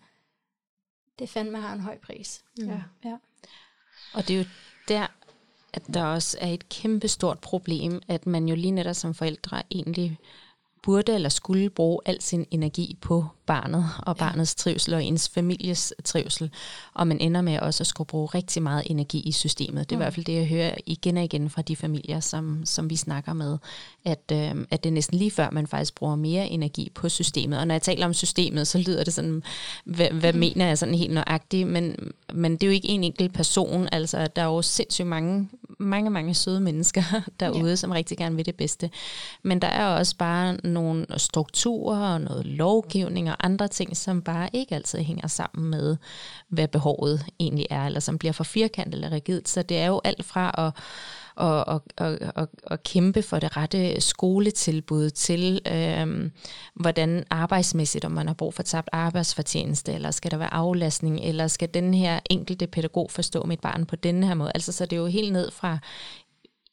[1.19, 2.43] det fandme har en høj pris.
[2.57, 2.67] Mm.
[2.67, 3.17] Ja, ja.
[4.13, 4.45] Og det er jo
[4.87, 5.07] der,
[5.73, 9.63] at der også er et kæmpe stort problem, at man jo lige netop som forældre
[9.71, 10.17] egentlig
[10.83, 15.93] burde eller skulle bruge al sin energi på barnet og barnets trivsel og ens families
[16.03, 16.51] trivsel,
[16.93, 19.89] og man ender med også at skulle bruge rigtig meget energi i systemet.
[19.89, 20.01] Det er mm.
[20.01, 22.95] i hvert fald det, jeg hører igen og igen fra de familier, som, som vi
[22.95, 23.57] snakker med,
[24.05, 27.59] at, øh, at det er næsten lige før, man faktisk bruger mere energi på systemet.
[27.59, 29.43] Og når jeg taler om systemet, så lyder det sådan,
[29.85, 30.39] hvad, hvad mm.
[30.39, 31.95] mener jeg sådan helt nøjagtigt, men,
[32.33, 36.09] men det er jo ikke en enkelt person, altså der er jo sindssygt mange, mange,
[36.09, 37.03] mange søde mennesker
[37.39, 37.75] derude, ja.
[37.75, 38.89] som rigtig gerne vil det bedste.
[39.43, 44.49] Men der er også bare nogle strukturer og noget lovgivning og andre ting, som bare
[44.53, 45.97] ikke altid hænger sammen med,
[46.49, 49.49] hvad behovet egentlig er, eller som bliver for firkantet eller rigidt.
[49.49, 50.73] Så det er jo alt fra at
[51.35, 56.31] og, og, og, og, og kæmpe for det rette skoletilbud til, øhm,
[56.75, 61.47] hvordan arbejdsmæssigt, om man har brug for tabt arbejdsfortjeneste, eller skal der være aflastning, eller
[61.47, 64.51] skal den her enkelte pædagog forstå mit barn på denne her måde.
[64.55, 65.77] Altså så det er jo helt ned fra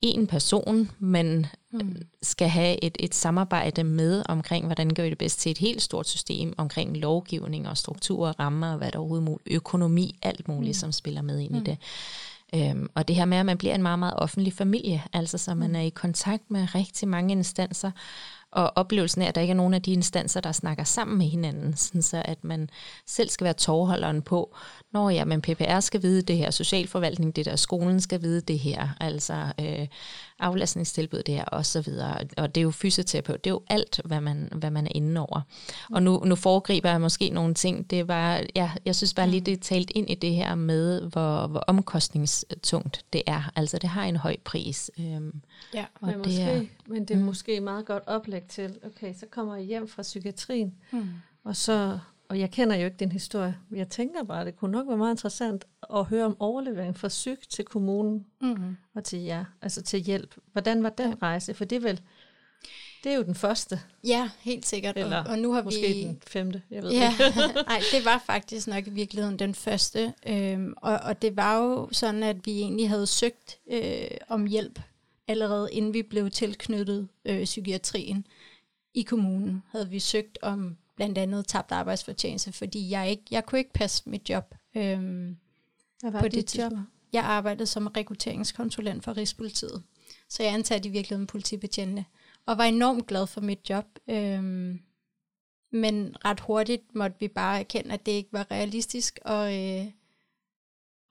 [0.03, 1.97] en person, men mm.
[2.23, 5.83] skal have et, et samarbejde med omkring, hvordan gør vi det bedst til et helt
[5.83, 10.77] stort system omkring lovgivning og strukturer, rammer og hvad der overhovedet muligt, økonomi, alt muligt,
[10.77, 10.81] mm.
[10.81, 11.59] som spiller med ind mm.
[11.59, 11.79] i det.
[12.55, 15.55] Øhm, og det her med, at man bliver en meget, meget offentlig familie, altså så
[15.55, 15.75] man mm.
[15.75, 17.91] er i kontakt med rigtig mange instanser,
[18.53, 21.27] og oplevelsen af, at der ikke er nogen af de instanser, der snakker sammen med
[21.27, 22.71] hinanden, sådan så at man
[23.07, 24.57] selv skal være tovholderen på,
[24.93, 28.59] når ja, men PPR skal vide det her, socialforvaltning det der, skolen skal vide det
[28.59, 29.87] her, altså øh,
[30.41, 32.19] aflastningstilbud det her, og så videre.
[32.37, 35.21] Og det er jo fysioterapeut, det er jo alt, hvad man, hvad man er inde
[35.21, 35.41] over.
[35.91, 39.41] Og nu, nu foregriber jeg måske nogle ting, det var, ja, jeg synes bare lige,
[39.41, 43.53] det er talt ind i det her med, hvor, hvor omkostningstungt det er.
[43.57, 44.91] Altså det har en høj pris.
[44.99, 45.41] Øhm,
[45.75, 47.25] ja, og men, det måske, er, men det er mm.
[47.25, 51.09] måske meget godt oplæg til, okay, så kommer jeg hjem fra psykiatrien, mm.
[51.45, 51.99] og så
[52.31, 54.89] og jeg kender jo ikke din historie, men jeg tænker bare, at det kunne nok
[54.89, 55.65] være meget interessant
[55.95, 58.77] at høre om overlevering fra syg til kommunen mm-hmm.
[58.95, 60.35] og til jer, altså til hjælp.
[60.53, 61.55] Hvordan var den rejse?
[61.55, 62.01] For det er vel,
[63.05, 63.81] det er jo den første.
[64.05, 64.97] Ja, helt sikkert.
[64.97, 66.03] Eller og, og nu har måske vi...
[66.03, 67.25] den femte, jeg ved ja, ikke.
[67.69, 70.15] Nej, det var faktisk nok i virkeligheden den første.
[70.27, 74.81] Øhm, og, og det var jo sådan, at vi egentlig havde søgt øh, om hjælp
[75.29, 78.27] allerede inden vi blev tilknyttet øh, psykiatrien
[78.95, 79.63] i kommunen.
[79.73, 84.03] Havde vi søgt om blandt andet tabt arbejdsfortjeneste, fordi jeg ikke, jeg kunne ikke passe
[84.07, 84.55] mit job.
[84.77, 85.37] Øhm,
[86.01, 86.73] Hvad var på dit job?
[87.13, 89.83] Jeg arbejdede som rekrutteringskonsulent for Rigspolitiet,
[90.29, 92.05] så jeg ansatte i virkeligheden politibetjente,
[92.47, 93.85] og var enormt glad for mit job.
[94.09, 94.81] Øhm,
[95.73, 99.93] men ret hurtigt måtte vi bare erkende, at det ikke var realistisk at, øh,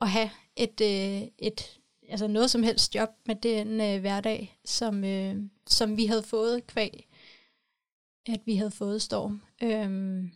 [0.02, 5.04] at have et, øh, et altså noget som helst job med den øh, hverdag, som,
[5.04, 5.36] øh,
[5.68, 7.06] som vi havde fået kvæg
[8.28, 9.42] at vi havde fået storm.
[9.64, 10.32] Øhm,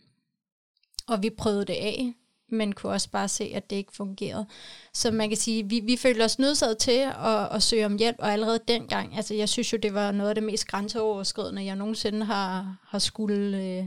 [1.08, 2.14] og vi prøvede det af,
[2.48, 4.46] men kunne også bare se, at det ikke fungerede.
[4.92, 8.16] Så man kan sige, vi, vi følte os nødsaget til at, at søge om hjælp,
[8.18, 11.76] og allerede dengang, altså jeg synes jo, det var noget af det mest grænseoverskridende, jeg
[11.76, 13.86] nogensinde har, har skulle, øh,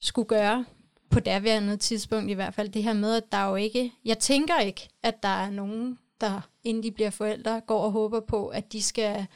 [0.00, 0.64] skulle gøre
[1.10, 2.68] på derværende tidspunkt i hvert fald.
[2.68, 6.40] Det her med, at der jo ikke, jeg tænker ikke, at der er nogen, der
[6.64, 9.26] inden de bliver forældre, går og håber på, at de skal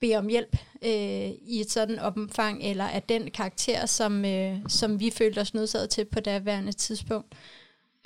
[0.00, 5.00] bede om hjælp øh, i et sådan omfang, eller af den karakter, som, øh, som
[5.00, 7.34] vi følte os nødsaget til på daværende tidspunkt.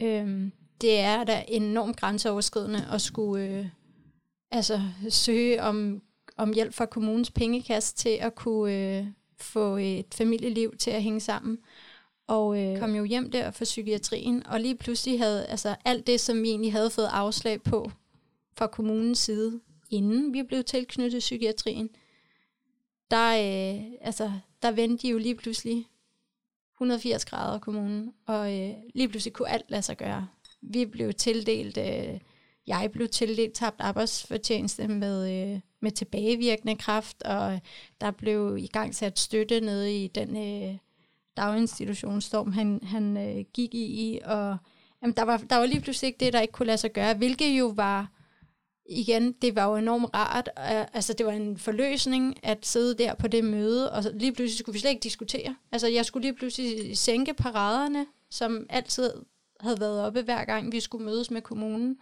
[0.03, 0.51] Øh,
[0.81, 3.67] det er da enormt grænseoverskridende at skulle øh,
[4.51, 6.03] altså, søge om,
[6.37, 9.07] om hjælp fra kommunens pengekasse til at kunne øh,
[9.39, 11.59] få et familieliv til at hænge sammen.
[12.27, 16.21] Og øh, kom jo hjem der fra psykiatrien, og lige pludselig havde altså, alt det,
[16.21, 17.91] som vi egentlig havde fået afslag på
[18.57, 21.91] fra kommunens side, inden vi blev tilknyttet psykiatrien,
[23.11, 25.87] der, øh, altså, der vendte de jo lige pludselig
[26.75, 30.29] 180 grader kommunen, og øh, lige pludselig kunne alt lade sig gøre.
[30.63, 32.21] Vi blev tildelt, øh,
[32.67, 37.61] jeg blev tildelt tabt arbejdsfortjeneste med, øh, med tilbagevirkende kraft, og
[38.01, 40.77] der blev i gang sat støtte nede i den øh,
[41.37, 44.57] daginstitutionsstorm, han, han øh, gik i, og
[45.03, 47.15] jamen, der, var, der var lige pludselig ikke det, der ikke kunne lade sig gøre,
[47.15, 48.11] hvilket jo var
[48.91, 50.49] igen, det var jo enormt rart.
[50.59, 54.59] Øh, altså, det var en forløsning at sidde der på det møde, og lige pludselig
[54.59, 55.57] skulle vi slet ikke diskutere.
[55.73, 59.13] Altså, jeg skulle lige pludselig sænke paraderne, som altid
[59.61, 61.99] havde været oppe hver gang, vi skulle mødes med kommunen.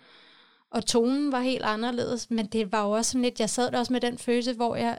[0.70, 3.78] Og tonen var helt anderledes, men det var jo også sådan lidt, jeg sad der
[3.78, 4.98] også med den følelse, hvor jeg,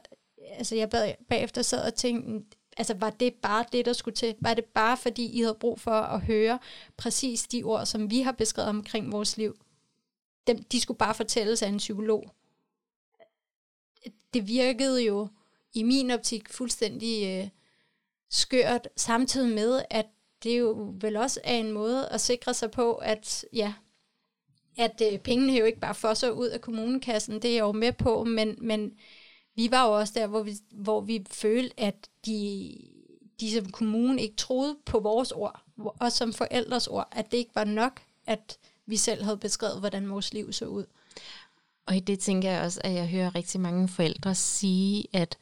[0.58, 4.36] altså jeg bagefter sad og tænkte, altså var det bare det, der skulle til?
[4.41, 6.60] Var det bare fordi, I havde brug for at høre
[6.97, 9.56] præcis de ord, som vi har beskrevet omkring vores liv?
[10.53, 12.31] Dem, de skulle bare fortælles af en psykolog.
[14.33, 15.27] Det virkede jo
[15.73, 17.49] i min optik fuldstændig øh,
[18.29, 20.05] skørt, samtidig med, at
[20.43, 23.73] det jo vel også er en måde at sikre sig på, at ja,
[24.77, 27.93] at øh, pengene jo ikke bare fosser ud af kommunekassen, det er jeg jo med
[27.93, 28.97] på, men, men
[29.55, 32.77] vi var jo også der, hvor vi, hvor vi følte, at de,
[33.39, 37.55] de som kommune ikke troede på vores ord, og som forældres ord, at det ikke
[37.55, 38.57] var nok, at
[38.89, 40.86] vi selv havde beskrevet, hvordan vores liv så ud.
[41.86, 45.38] Og i det tænker jeg også, at jeg hører rigtig mange forældre sige, at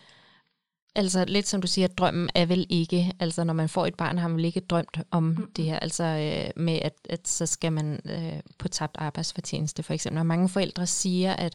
[0.98, 4.18] Altså lidt som du siger, drømmen er vel ikke, altså når man får et barn,
[4.18, 5.52] har man vel ikke drømt om mm.
[5.56, 9.94] det her, altså øh, med at, at så skal man øh, på tabt arbejdsfortjeneste for
[9.94, 10.20] eksempel.
[10.20, 11.54] Og mange forældre siger, at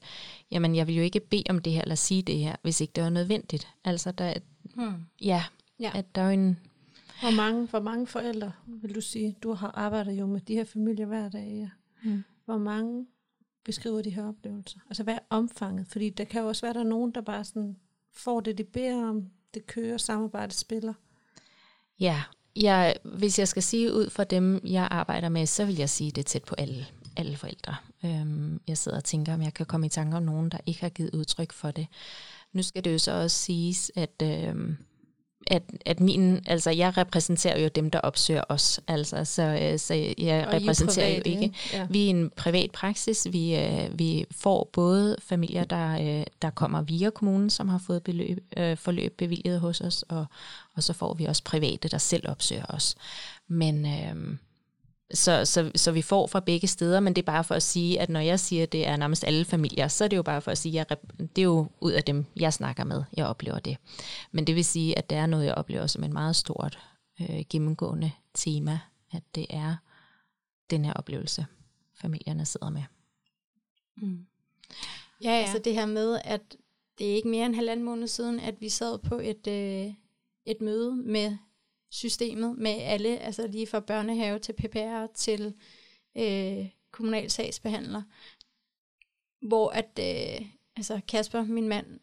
[0.51, 2.93] jamen jeg vil jo ikke bede om det her, eller sige det her, hvis ikke
[2.97, 3.69] det er nødvendigt.
[3.85, 4.35] Altså der,
[4.75, 4.95] mm.
[5.21, 5.45] ja,
[5.81, 6.59] ja, at der er en...
[7.21, 10.65] Hvor mange, hvor mange forældre, vil du sige, du har arbejdet jo med de her
[10.65, 11.69] familier hver dag, ja.
[12.05, 12.25] Mm.
[12.45, 13.07] Hvor mange
[13.65, 14.79] beskriver de her oplevelser?
[14.89, 15.87] Altså hvad er omfanget?
[15.87, 17.77] Fordi der kan jo også være, der er nogen, der bare sådan
[18.13, 20.95] får det, de beder om, det kører, samarbejdet spiller?
[22.01, 22.23] Ja,
[22.57, 26.11] jeg, hvis jeg skal sige ud fra dem, jeg arbejder med, så vil jeg sige
[26.11, 26.87] det tæt på alle,
[27.17, 27.77] alle forældre.
[28.05, 30.81] Øhm, jeg sidder og tænker, om jeg kan komme i tanke om nogen, der ikke
[30.81, 31.87] har givet udtryk for det.
[32.53, 34.77] Nu skal det jo så også siges, at øhm,
[35.47, 40.15] at, at min, altså jeg repræsenterer jo dem, der opsøger os, altså, så, øh, så
[40.19, 41.55] jeg og repræsenterer privat, jo ikke.
[41.73, 41.87] Ja.
[41.91, 46.83] Vi er en privat praksis, vi, øh, vi får både familier, der, øh, der kommer
[46.83, 48.39] via kommunen, som har fået beløb,
[48.77, 50.27] forløb bevilget hos os, og,
[50.77, 52.95] og så får vi også private, der selv opsøger os.
[53.49, 53.87] Men...
[53.87, 54.37] Øh,
[55.15, 58.01] så, så, så vi får fra begge steder, men det er bare for at sige,
[58.01, 60.41] at når jeg siger, at det er nærmest alle familier, så er det jo bare
[60.41, 63.59] for at sige, at det er jo ud af dem, jeg snakker med, jeg oplever
[63.59, 63.77] det.
[64.33, 66.79] Men det vil sige, at det er noget, jeg oplever som et meget stort
[67.21, 68.79] øh, gennemgående tema,
[69.13, 69.77] at det er
[70.71, 71.47] den her oplevelse,
[72.01, 72.83] familierne sidder med.
[73.97, 74.27] Mm.
[75.25, 76.57] Ja, ja, altså det her med, at
[76.99, 79.95] det er ikke mere end halvanden måned siden, at vi sad på et, øh,
[80.47, 81.37] et møde med
[81.93, 85.55] systemet med alle, altså lige fra børnehave til PPR til
[86.17, 88.03] øh, kommunal sagsbehandler,
[89.43, 92.01] hvor at, øh, altså Kasper, min mand,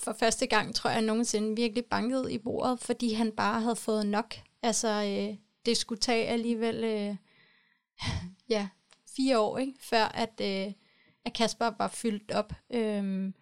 [0.00, 4.06] for første gang, tror jeg nogensinde, virkelig bankede i bordet, fordi han bare havde fået
[4.06, 4.34] nok.
[4.62, 7.16] Altså, øh, det skulle tage alligevel, øh,
[8.54, 8.68] ja,
[9.16, 9.74] fire år, ikke?
[9.80, 10.72] før at, øh,
[11.24, 12.52] at Kasper var fyldt op.
[12.70, 13.32] Øh,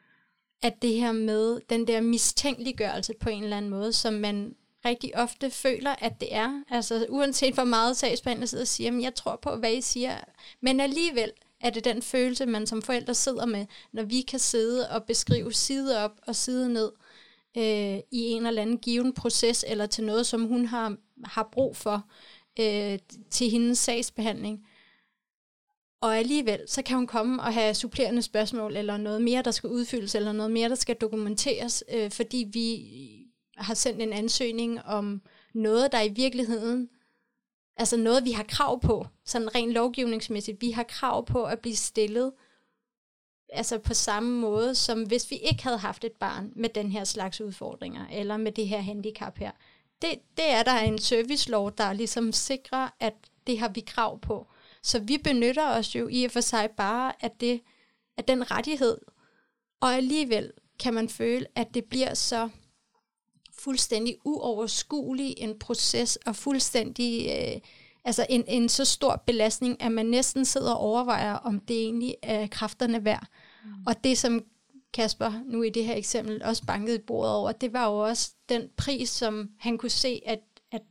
[0.62, 5.16] at det her med den der mistænkeliggørelse på en eller anden måde, som man rigtig
[5.16, 6.62] ofte føler, at det er.
[6.70, 10.18] Altså uanset hvor meget sagsbehandler sidder og siger, at jeg tror på, hvad I siger.
[10.60, 14.90] Men alligevel er det den følelse, man som forældre sidder med, når vi kan sidde
[14.90, 16.92] og beskrive side op og side ned
[17.56, 21.76] øh, i en eller anden given proces, eller til noget, som hun har, har brug
[21.76, 22.08] for
[22.60, 22.98] øh,
[23.30, 24.66] til hendes sagsbehandling.
[26.00, 29.70] Og alligevel, så kan hun komme og have supplerende spørgsmål, eller noget mere, der skal
[29.70, 32.86] udfyldes, eller noget mere, der skal dokumenteres, øh, fordi vi
[33.56, 35.22] har sendt en ansøgning om
[35.54, 36.88] noget, der i virkeligheden,
[37.76, 41.76] altså noget, vi har krav på, sådan rent lovgivningsmæssigt, vi har krav på at blive
[41.76, 42.32] stillet,
[43.48, 47.04] altså på samme måde, som hvis vi ikke havde haft et barn med den her
[47.04, 49.50] slags udfordringer, eller med det her handicap her.
[50.02, 53.14] Det, det er der en servicelov, der ligesom sikrer, at
[53.46, 54.46] det har vi krav på.
[54.82, 57.60] Så vi benytter os jo i og for sig bare af, det,
[58.16, 58.98] af den rettighed,
[59.80, 62.48] og alligevel kan man føle, at det bliver så
[63.58, 67.60] fuldstændig uoverskuelig en proces, og fuldstændig øh,
[68.04, 72.16] altså en, en så stor belastning, at man næsten sidder og overvejer, om det egentlig
[72.22, 73.26] er kræfterne værd.
[73.64, 73.70] Mm.
[73.86, 74.44] Og det, som
[74.94, 78.68] Kasper nu i det her eksempel også bankede bordet over, det var jo også den
[78.76, 80.40] pris, som han kunne se, at,
[80.72, 80.82] at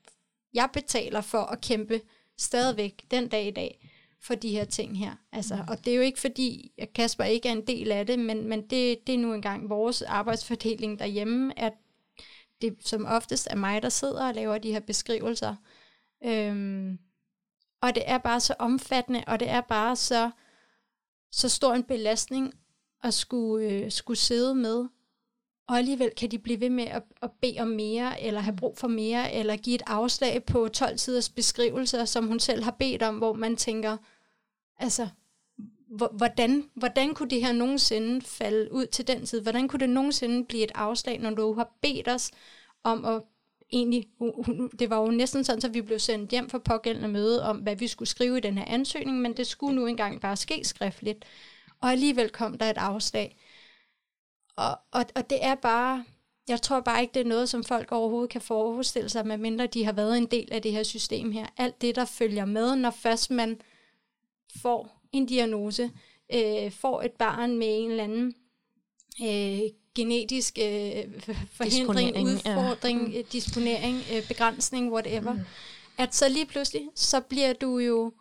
[0.54, 2.02] jeg betaler for at kæmpe
[2.38, 3.90] stadigvæk den dag i dag
[4.22, 5.12] for de her ting her.
[5.32, 5.62] Altså, mm.
[5.68, 8.48] Og det er jo ikke fordi, at Kasper ikke er en del af det, men,
[8.48, 11.74] men det, det er nu engang vores arbejdsfordeling derhjemme, at
[12.62, 15.56] det som oftest er mig, der sidder og laver de her beskrivelser.
[16.26, 17.00] Øhm,
[17.82, 20.32] og det er bare så omfattende, og det er bare så,
[21.32, 22.54] så stor en belastning
[23.04, 24.86] at skulle, øh, skulle sidde med.
[25.68, 28.78] Og alligevel kan de blive ved med at, at bede om mere, eller have brug
[28.78, 33.04] for mere, eller give et afslag på 12 siders beskrivelser, som hun selv har bedt
[33.04, 33.98] om, hvor man tænker,
[34.78, 35.10] altså,
[36.12, 39.42] hvordan, hvordan kunne det her nogensinde falde ud til den tid?
[39.42, 42.32] Hvordan kunne det nogensinde blive et afslag, når du har bedt os
[42.84, 43.22] om at
[43.72, 44.08] egentlig,
[44.80, 47.76] det var jo næsten sådan, at vi blev sendt hjem for pågældende møde om, hvad
[47.76, 51.26] vi skulle skrive i den her ansøgning, men det skulle nu engang bare ske skriftligt.
[51.82, 53.38] Og alligevel kom der et afslag.
[54.56, 56.06] Og, og, og det er bare,
[56.48, 59.86] jeg tror bare ikke, det er noget, som folk overhovedet kan forestille sig, medmindre de
[59.86, 61.46] har været en del af det her system her.
[61.58, 63.62] Alt det, der følger med, når først man
[64.62, 65.92] får en diagnose,
[66.34, 68.36] øh, får et barn med en eller anden
[69.22, 73.22] øh, genetisk øh, forhindring, udfordring, ja.
[73.22, 73.28] Mm.
[73.32, 75.40] disponering, øh, begrænsning, whatever, mm.
[75.98, 78.12] at så lige pludselig, så bliver du jo,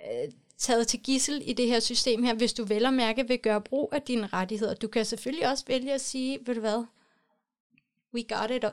[0.00, 3.38] øh, taget til gissel i det her system her, hvis du vel og mærke vil
[3.38, 4.74] gøre brug af dine rettigheder.
[4.74, 6.84] Du kan selvfølgelig også vælge at sige, ved du hvad,
[8.14, 8.64] we got it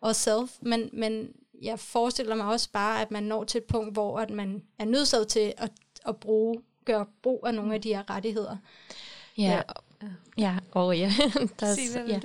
[0.00, 1.28] ourselves, men, men
[1.62, 4.84] jeg forestiller mig også bare, at man når til et punkt, hvor at man er
[4.84, 5.72] nødsaget til at,
[6.06, 8.56] at bruge, gøre brug af nogle af de her rettigheder.
[9.38, 9.62] Ja,
[10.02, 10.08] Ja,
[10.72, 11.12] og ja.
[11.60, 12.20] der Sig, hvad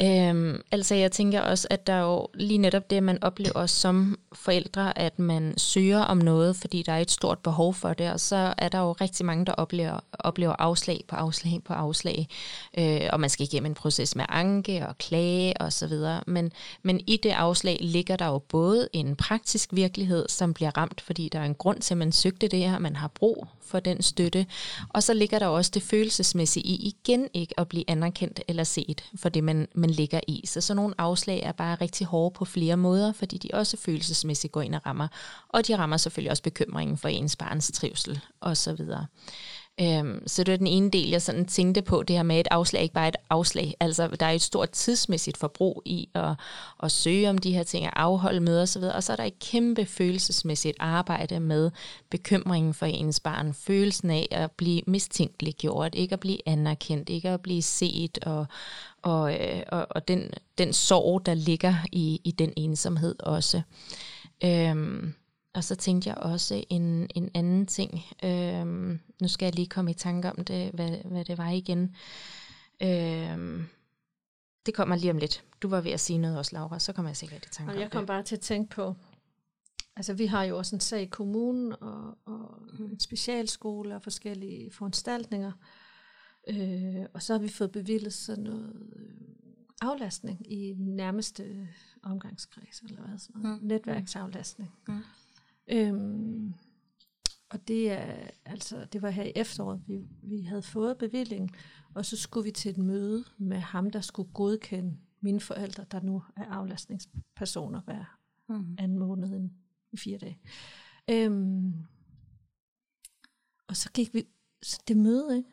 [0.00, 0.30] ja.
[0.30, 4.18] Øhm, altså jeg tænker også, at der er jo lige netop det, man oplever som
[4.32, 8.20] forældre, at man søger om noget, fordi der er et stort behov for det, og
[8.20, 12.28] så er der jo rigtig mange, der oplever, oplever afslag på afslag på afslag,
[12.78, 16.20] øh, og man skal igennem en proces med anke og klage og så videre.
[16.26, 16.52] Men,
[16.82, 21.28] men i det afslag ligger der jo både en praktisk virkelighed, som bliver ramt, fordi
[21.28, 24.02] der er en grund til, at man søgte det her, man har brug for den
[24.02, 24.46] støtte,
[24.88, 29.04] og så ligger der også det følelsesmæssige i igen ikke at blive anerkendt eller set
[29.16, 30.42] for det, man, man ligger i.
[30.46, 34.52] Så sådan nogle afslag er bare rigtig hårde på flere måder, fordi de også følelsesmæssigt
[34.52, 35.08] går ind og rammer.
[35.48, 38.80] Og de rammer selvfølgelig også bekymringen for ens barns trivsel osv.
[39.80, 42.48] Øhm, så det er den ene del, jeg sådan tænkte på, det her med et
[42.50, 43.74] afslag, ikke bare et afslag.
[43.80, 46.34] Altså, der er et stort tidsmæssigt forbrug i at,
[46.82, 49.38] at søge om de her ting, at afholde møder osv., og så er der et
[49.38, 51.70] kæmpe følelsesmæssigt arbejde med
[52.10, 57.40] bekymringen for ens barn, følelsen af at blive mistænkeliggjort, ikke at blive anerkendt, ikke at
[57.40, 58.46] blive set, og,
[59.02, 63.62] og, øh, og, og den, den sorg, der ligger i, i den ensomhed også.
[64.44, 65.14] Øhm,
[65.54, 68.00] og så tænkte jeg også en, en anden ting.
[68.24, 71.96] Øhm, nu skal jeg lige komme i tanke om det, hvad, hvad det var igen.
[72.82, 73.64] Øhm,
[74.66, 75.44] det kommer lige om lidt.
[75.62, 77.74] Du var ved at sige noget også, Laura, så kommer jeg sikkert i tanke og
[77.74, 78.06] om jeg kom det.
[78.06, 78.94] bare til at tænke på,
[79.96, 84.70] altså vi har jo også en sag i kommunen, og, og en specialskole og forskellige
[84.70, 85.52] foranstaltninger.
[86.48, 89.34] Øh, og så har vi fået bevillet sådan noget øh,
[89.80, 91.68] aflastning i nærmeste
[92.02, 93.62] omgangskreds, eller hvad sådan noget.
[93.62, 93.68] Mm.
[93.68, 94.70] Netværksaflastning.
[94.88, 95.02] Mm.
[95.68, 96.54] Øhm,
[97.50, 101.50] og det er altså det var her i efteråret, vi, vi havde fået bevillingen,
[101.94, 106.00] og så skulle vi til et møde med ham, der skulle godkende mine forældre, der
[106.00, 108.76] nu er aflastningspersoner hver mm.
[108.78, 109.50] anden måned
[109.92, 110.38] i fire dage.
[111.10, 111.74] Øhm,
[113.66, 114.26] og så gik vi,
[114.62, 115.48] så det møde, ikke?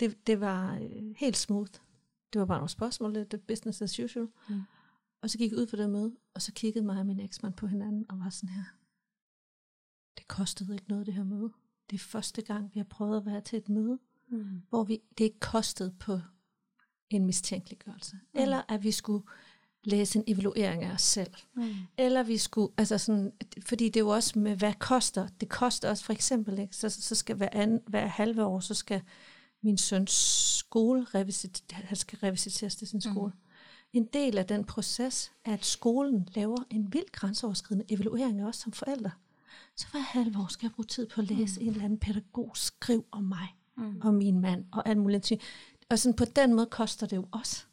[0.00, 1.72] Det, det var øh, helt smooth.
[2.32, 4.28] Det var bare nogle spørgsmål, det business as usual.
[4.48, 4.60] Mm.
[5.22, 7.54] Og så gik vi ud på det møde, og så kiggede mig og min eksmand
[7.54, 8.64] på hinanden, og var sådan her,
[10.18, 11.52] det kostede ikke noget, det her møde.
[11.90, 13.98] Det er første gang, vi har prøvet at være til et møde,
[14.28, 14.62] mm.
[14.68, 16.20] hvor vi, det ikke kostede på
[17.10, 18.16] en mistænkeliggørelse.
[18.16, 18.40] Mm.
[18.40, 19.24] Eller at vi skulle
[19.84, 21.34] læse en evaluering af os selv.
[21.54, 21.74] Mm.
[21.98, 23.32] Eller vi skulle, altså sådan,
[23.66, 25.28] fordi det er jo også med, hvad koster.
[25.40, 26.76] Det koster også for eksempel, ikke?
[26.76, 29.02] Så, så skal hver, anden, hver halve år, så skal
[29.62, 30.12] min søns
[30.58, 33.12] skole revisit, han skal revisiteres til sin mm.
[33.12, 33.32] skole.
[33.34, 33.38] Mm.
[33.92, 38.56] En del af den proces er, at skolen laver en vild grænseoverskridende evaluering af os
[38.56, 39.10] som forældre
[39.76, 41.66] så halve år skal jeg bruge tid på at læse mm.
[41.66, 44.00] en eller anden pædagog skriv om mig, mm.
[44.02, 45.32] og min mand, og alt muligt.
[45.90, 47.64] Og sådan på den måde koster det jo også.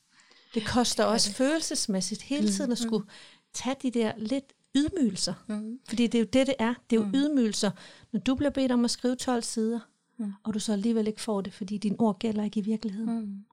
[0.54, 1.36] Det koster det også det.
[1.36, 2.52] følelsesmæssigt hele mm.
[2.52, 3.10] tiden at skulle mm.
[3.54, 5.34] tage de der lidt ydmygelser.
[5.47, 5.80] Mm.
[5.88, 6.74] Fordi det er jo det, det er.
[6.89, 7.14] Det er jo mm.
[7.16, 7.72] ydmygelser.
[8.12, 9.80] Når du bliver bedt om at skrive 12 sider,
[10.18, 10.34] mm.
[10.43, 13.45] og du så alligevel ikke får det, fordi dine ord gælder ikke i virkeligheden.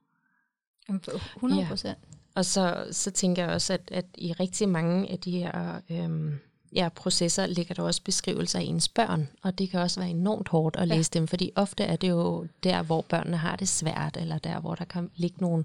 [0.89, 1.01] Mm.
[1.37, 1.99] 100 procent.
[2.03, 2.17] Ja.
[2.35, 6.39] Og så, så tænker jeg også, at, at i rigtig mange af de her øhm,
[6.77, 10.49] ja, processer ligger der også beskrivelser af ens børn, og det kan også være enormt
[10.49, 11.19] hårdt at læse ja.
[11.19, 14.75] dem, fordi ofte er det jo der, hvor børnene har det svært, eller der, hvor
[14.75, 15.65] der kan ligge nogle,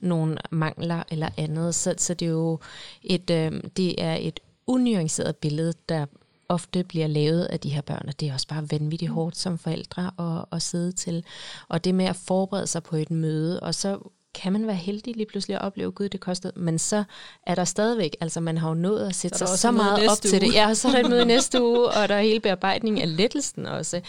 [0.00, 1.74] nogle mangler eller andet.
[1.74, 2.58] Så, så det er jo
[3.02, 6.06] et, øh, det er et unuanceret billede, der
[6.48, 9.58] ofte bliver lavet af de her børn, og det er også bare vanvittigt hårdt som
[9.58, 11.24] forældre at, at sidde til.
[11.68, 13.98] Og det med at forberede sig på et møde, og så
[14.34, 17.04] kan man være heldig lige pludselig at opleve, gud, det kostede, men så
[17.46, 20.18] er der stadigvæk, altså man har jo nået at sætte så sig så meget op
[20.24, 20.30] uge.
[20.30, 20.54] til det.
[20.54, 23.66] Ja, så er der et møde næste uge, og der er hele bearbejdningen af lettelsen
[23.66, 24.00] også.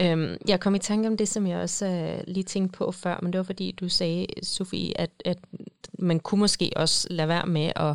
[0.00, 3.18] Øhm, jeg kom i tanke om det, som jeg også uh, lige tænkte på før,
[3.22, 5.38] men det var fordi, du sagde, Sofie, at, at
[5.98, 7.94] man kunne måske også lade være med at,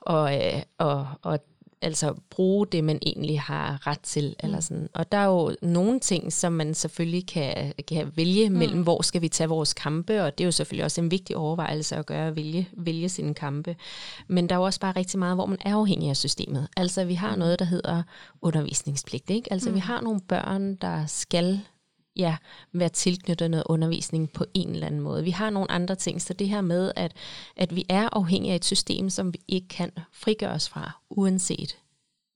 [0.00, 1.38] og, øh, og, og
[1.82, 4.28] altså bruge det, man egentlig har ret til.
[4.28, 4.46] Mm.
[4.46, 4.88] Eller sådan.
[4.94, 8.56] Og der er jo nogle ting, som man selvfølgelig kan, kan vælge mm.
[8.56, 11.36] mellem, hvor skal vi tage vores kampe, og det er jo selvfølgelig også en vigtig
[11.36, 13.76] overvejelse at gøre, at vælge, vælge sine kampe.
[14.28, 16.68] Men der er jo også bare rigtig meget, hvor man er afhængig af systemet.
[16.76, 17.38] Altså vi har mm.
[17.38, 18.02] noget, der hedder
[18.42, 19.30] undervisningspligt.
[19.30, 19.52] Ikke?
[19.52, 19.74] Altså mm.
[19.74, 21.60] vi har nogle børn, der skal
[22.16, 22.36] ja,
[22.72, 25.24] være tilknyttet noget undervisning på en eller anden måde.
[25.24, 27.12] Vi har nogle andre ting, så det her med, at,
[27.56, 31.76] at vi er afhængige af et system, som vi ikke kan frigøre os fra, uanset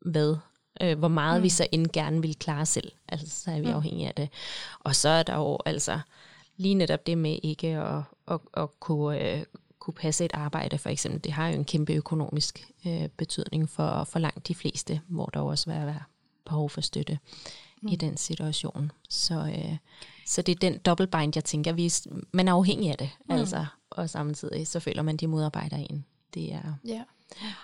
[0.00, 0.36] hvad,
[0.80, 1.44] øh, hvor meget mm.
[1.44, 2.92] vi så end gerne vil klare selv.
[3.08, 3.74] Altså, så er vi mm.
[3.74, 4.28] afhængige af det.
[4.80, 6.00] Og så er der jo altså
[6.56, 9.44] lige netop det med ikke at, at, at kunne, øh,
[9.78, 11.24] kunne passe et arbejde, for eksempel.
[11.24, 15.40] Det har jo en kæmpe økonomisk øh, betydning for, for langt de fleste, hvor der
[15.40, 16.02] også vil være
[16.44, 17.18] behov for støtte
[17.86, 17.92] mm.
[17.92, 18.92] i den situation.
[19.08, 19.76] Så, øh,
[20.26, 21.92] så det er den dobbeltbind, jeg tænker, vi,
[22.32, 23.34] man er afhængig af det, mm.
[23.34, 26.04] altså, og samtidig så føler man, de modarbejder en.
[26.34, 26.74] Det er...
[26.84, 27.02] Ja.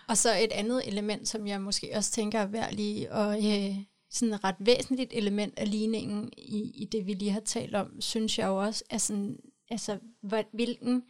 [0.09, 3.77] Og så et andet element, som jeg måske også tænker er værd lige, og øh,
[4.11, 8.01] sådan et ret væsentligt element af ligningen i, i det, vi lige har talt om,
[8.01, 9.39] synes jeg jo også, er sådan,
[9.71, 9.99] altså,
[10.53, 11.03] hvilken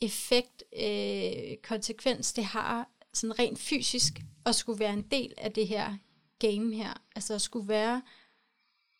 [0.00, 5.68] effekt, øh, konsekvens det har, sådan rent fysisk, at skulle være en del af det
[5.68, 5.96] her
[6.38, 7.02] game her.
[7.16, 8.02] Altså at skulle være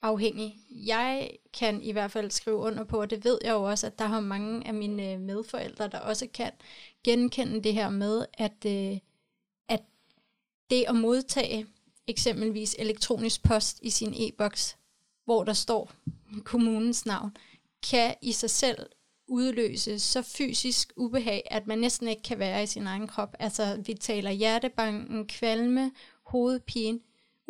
[0.02, 0.58] afhængig.
[0.70, 3.98] Jeg kan i hvert fald skrive under på, og det ved jeg jo også, at
[3.98, 6.52] der har mange af mine øh, medforældre, der også kan
[7.04, 8.98] genkende det her med, at, øh,
[9.68, 9.82] at
[10.70, 11.66] det at modtage
[12.06, 14.76] eksempelvis elektronisk post i sin e-boks,
[15.24, 15.92] hvor der står
[16.44, 17.36] kommunens navn,
[17.90, 18.86] kan i sig selv
[19.28, 23.36] udløse så fysisk ubehag, at man næsten ikke kan være i sin egen krop.
[23.38, 25.90] Altså, vi taler hjertebanken, kvalme,
[26.22, 27.00] hovedpine,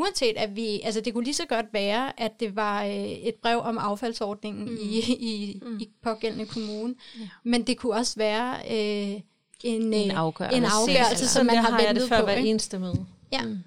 [0.01, 3.35] uanset at vi, altså det kunne lige så godt være, at det var øh, et
[3.35, 4.77] brev om affaldsordningen mm.
[4.81, 5.79] i, i, mm.
[5.79, 7.29] i pågældende kommune, ja.
[7.45, 9.21] men det kunne også være øh,
[9.65, 12.25] en, en øh, afgørelse, en afgørelse som man har, ventet det før på.
[12.25, 13.07] hver eneste møde.
[13.33, 13.43] Ja.
[13.43, 13.59] Mm.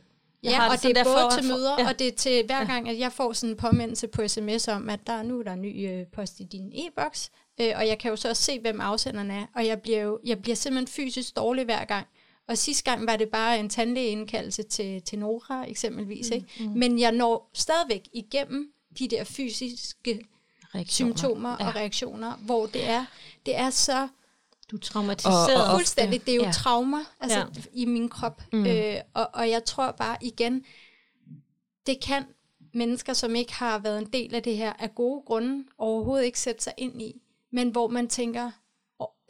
[0.43, 1.87] Jeg ja, og det, det er både til møder, ja.
[1.89, 4.89] og det er til hver gang, at jeg får sådan en påmindelse på sms om,
[4.89, 7.31] at der nu er der ny øh, post i din e-boks,
[7.61, 10.19] øh, og jeg kan jo så også se, hvem afsenderen er, og jeg bliver jo
[10.25, 12.07] jeg bliver simpelthen fysisk dårlig hver gang.
[12.47, 16.29] Og sidste gang var det bare en tandlægeindkaldelse til, til Nora eksempelvis.
[16.29, 16.47] Mm, ikke?
[16.59, 16.65] Mm.
[16.65, 20.21] Men jeg når stadigvæk igennem de der fysiske
[20.75, 20.85] reaktioner.
[20.85, 21.67] symptomer ja.
[21.67, 23.05] og reaktioner, hvor det er,
[23.45, 24.07] det er så
[24.71, 25.55] du er traumatiseret.
[25.55, 26.25] Og, og fuldstændig.
[26.25, 26.51] Det er jo ja.
[26.51, 27.45] traumer altså, ja.
[27.73, 28.41] i min krop.
[28.53, 28.65] Mm.
[28.65, 30.65] Øh, og, og jeg tror bare igen,
[31.87, 32.25] det kan
[32.73, 36.39] mennesker, som ikke har været en del af det her, af gode grunde overhovedet ikke
[36.39, 37.21] sætte sig ind i.
[37.51, 38.51] Men hvor man tænker,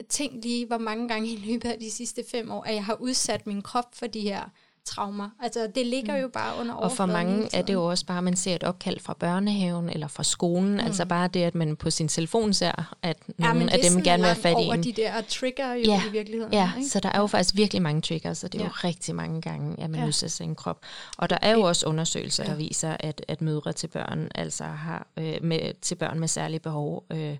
[0.08, 2.96] tænk lige, hvor mange gange i løbet af de sidste fem år, at jeg har
[3.00, 4.50] udsat min krop for de her
[4.84, 5.28] traumer.
[5.42, 6.20] Altså, det ligger mm.
[6.20, 8.64] jo bare under Og for mange er det jo også bare, at man ser et
[8.64, 10.72] opkald fra børnehaven eller fra skolen.
[10.72, 10.80] Mm.
[10.80, 14.22] Altså bare det, at man på sin telefon ser, at nogle ja, af dem gerne
[14.22, 14.84] vil have fat i en.
[14.84, 16.02] de der trigger jo ja.
[16.08, 16.52] i virkeligheden.
[16.52, 16.88] Ja, ikke?
[16.88, 18.68] så der er jo faktisk virkelig mange triggers, og det er ja.
[18.68, 20.06] jo rigtig mange gange, at man ja.
[20.06, 20.80] udsætter sin krop.
[21.18, 22.50] Og der er jo også undersøgelser, ja.
[22.50, 26.60] der viser, at, at mødre til børn, altså har øh, med, til børn med særlige
[26.60, 27.36] behov, øh,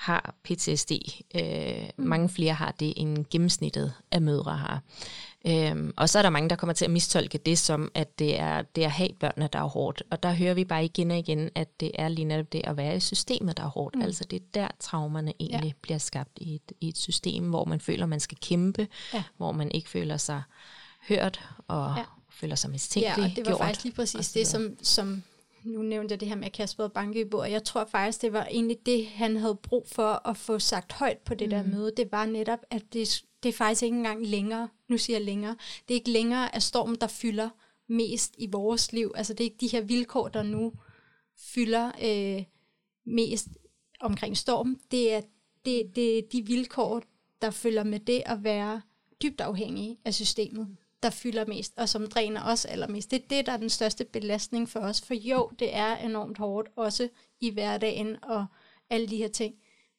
[0.00, 0.92] har PTSD.
[1.34, 2.04] Øh, mm.
[2.04, 4.82] Mange flere har det, end gennemsnittet af mødre har.
[5.46, 8.38] Øhm, og så er der mange, der kommer til at mistolke det som, at det
[8.40, 10.02] er det at have børnene, der er hårdt.
[10.10, 12.76] Og der hører vi bare igen og igen, at det er lige netop det at
[12.76, 13.96] være i systemet, der er hårdt.
[13.96, 14.02] Mm.
[14.02, 15.80] Altså det er der, traumerne egentlig ja.
[15.82, 19.22] bliver skabt i et, i et system, hvor man føler, man skal kæmpe, ja.
[19.36, 20.42] hvor man ikke føler sig
[21.08, 22.02] hørt og ja.
[22.30, 25.22] føler sig mistænkelig Ja, og det var gjort, faktisk lige præcis det, som, som
[25.64, 27.52] nu nævnte jeg det her med Kasper banke i bordet.
[27.52, 31.18] Jeg tror faktisk, det var egentlig det, han havde brug for at få sagt højt
[31.18, 31.50] på det mm.
[31.50, 31.92] der møde.
[31.96, 35.56] Det var netop, at det, det er faktisk ikke engang længere, nu siger jeg længere,
[35.88, 37.48] det er ikke længere at stormen, der fylder
[37.88, 39.12] mest i vores liv.
[39.14, 40.72] Altså det er ikke de her vilkår, der nu
[41.36, 42.44] fylder øh,
[43.04, 43.48] mest
[44.00, 44.80] omkring storm.
[44.90, 45.20] Det er,
[45.64, 47.02] det, det er de vilkår,
[47.42, 48.82] der følger med det at være
[49.22, 53.10] dybt afhængig af systemet der fylder mest, og som dræner os allermest.
[53.10, 55.00] Det er det, der er den største belastning for os.
[55.00, 57.08] For jo, det er enormt hårdt, også
[57.40, 58.46] i hverdagen og
[58.90, 59.54] alle de her ting.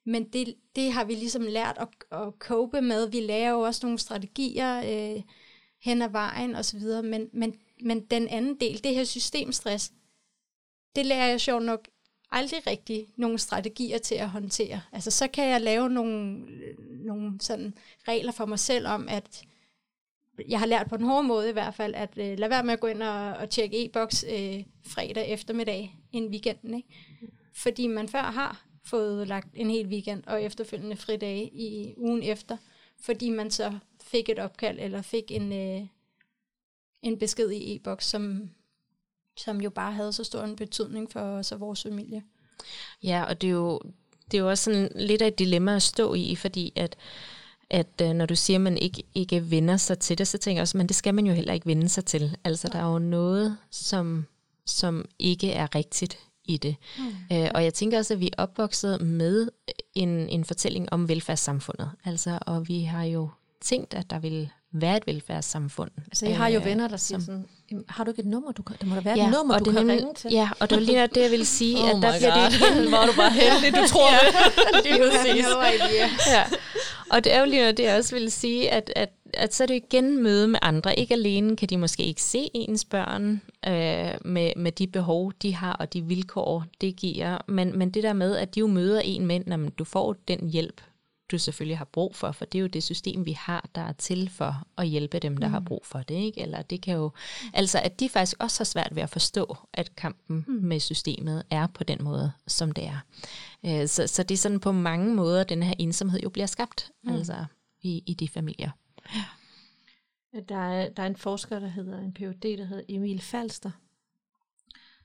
[0.06, 3.10] Men det, det har vi ligesom lært at, at cope med.
[3.10, 5.22] Vi lærer jo også nogle strategier øh,
[5.84, 6.82] hen ad vejen osv.
[7.04, 9.92] Men, men, men den anden del, det her systemstress,
[10.96, 11.88] det lærer jeg sjovt nok
[12.32, 14.82] aldrig rigtig nogle strategier til at håndtere.
[14.92, 17.74] Altså så kan jeg lave nogle, øh, nogle sådan
[18.08, 19.44] regler for mig selv om, at
[20.50, 22.74] jeg har lært på den hårde måde i hvert fald, at øh, lad være med
[22.74, 26.74] at gå ind og, og tjekke e-boks øh, fredag eftermiddag en weekenden.
[26.74, 26.88] Ikke?
[27.54, 32.58] Fordi man før har fået lagt en hel weekend og efterfølgende fridage i ugen efter,
[33.02, 35.88] fordi man så fik et opkald eller fik en, øh,
[37.02, 38.50] en besked i e-boks, som,
[39.38, 42.24] som jo bare havde så stor en betydning for os og vores familie.
[43.04, 43.80] Ja, og det er jo,
[44.32, 46.98] det er jo også sådan lidt af et dilemma at stå i, fordi at
[47.72, 50.58] at øh, når du siger, at man ikke, ikke vender sig til det, så tænker
[50.58, 52.38] jeg også, men det skal man jo heller ikke vende sig til.
[52.44, 54.26] Altså, der er jo noget, som,
[54.66, 56.76] som ikke er rigtigt i det.
[56.98, 57.36] Mm.
[57.38, 59.50] Øh, og jeg tænker også, at vi er opvokset med
[59.94, 61.92] en, en fortælling om velfærdssamfundet.
[62.06, 63.30] Altså, og vi har jo
[63.62, 65.92] tænkt, at der vil være et velfærdssamfund.
[65.98, 67.46] Altså, jeg har jo øh, venner, der siger sådan,
[67.90, 69.66] har du ikke et nummer, du kan, der må der være ja, et nummer, du
[69.66, 70.32] det kan ringe til.
[70.32, 72.52] Ja, og det var lige det, jeg ville sige, oh at der bliver God.
[72.52, 72.92] det igen.
[72.92, 74.34] Var du bare heldig, du tror det.
[74.84, 75.46] det er præcis.
[76.28, 76.44] ja.
[77.12, 79.68] Og det er jo lige det, jeg også vil sige, at, at, at så er
[79.68, 81.00] det igen møde med andre.
[81.00, 85.56] Ikke alene kan de måske ikke se ens børn øh, med, med de behov, de
[85.56, 89.00] har, og de vilkår, det giver, men, men det der med, at de jo møder
[89.00, 90.82] en med, når du får den hjælp,
[91.32, 93.92] du selvfølgelig har brug for, for det er jo det system, vi har, der er
[93.92, 95.54] til for at hjælpe dem, der mm.
[95.54, 96.16] har brug for det.
[96.16, 96.42] Ikke?
[96.42, 97.12] Eller det kan jo,
[97.54, 100.54] altså at de faktisk også har svært ved at forstå, at kampen mm.
[100.54, 103.00] med systemet er på den måde, som det er.
[103.66, 106.92] Øh, så, så det er sådan på mange måder, den her ensomhed jo bliver skabt
[107.04, 107.14] mm.
[107.14, 107.46] altså
[107.82, 108.72] i, i de familier.
[110.50, 113.72] Der er, der er en forsker, der hedder en Ph.D., der hedder Emil Falster,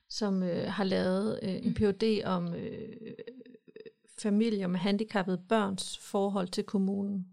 [0.09, 2.21] som øh, har lavet øh, en Ph.D.
[2.25, 2.95] om øh,
[4.17, 7.27] familier med handicappede børns forhold til kommunen.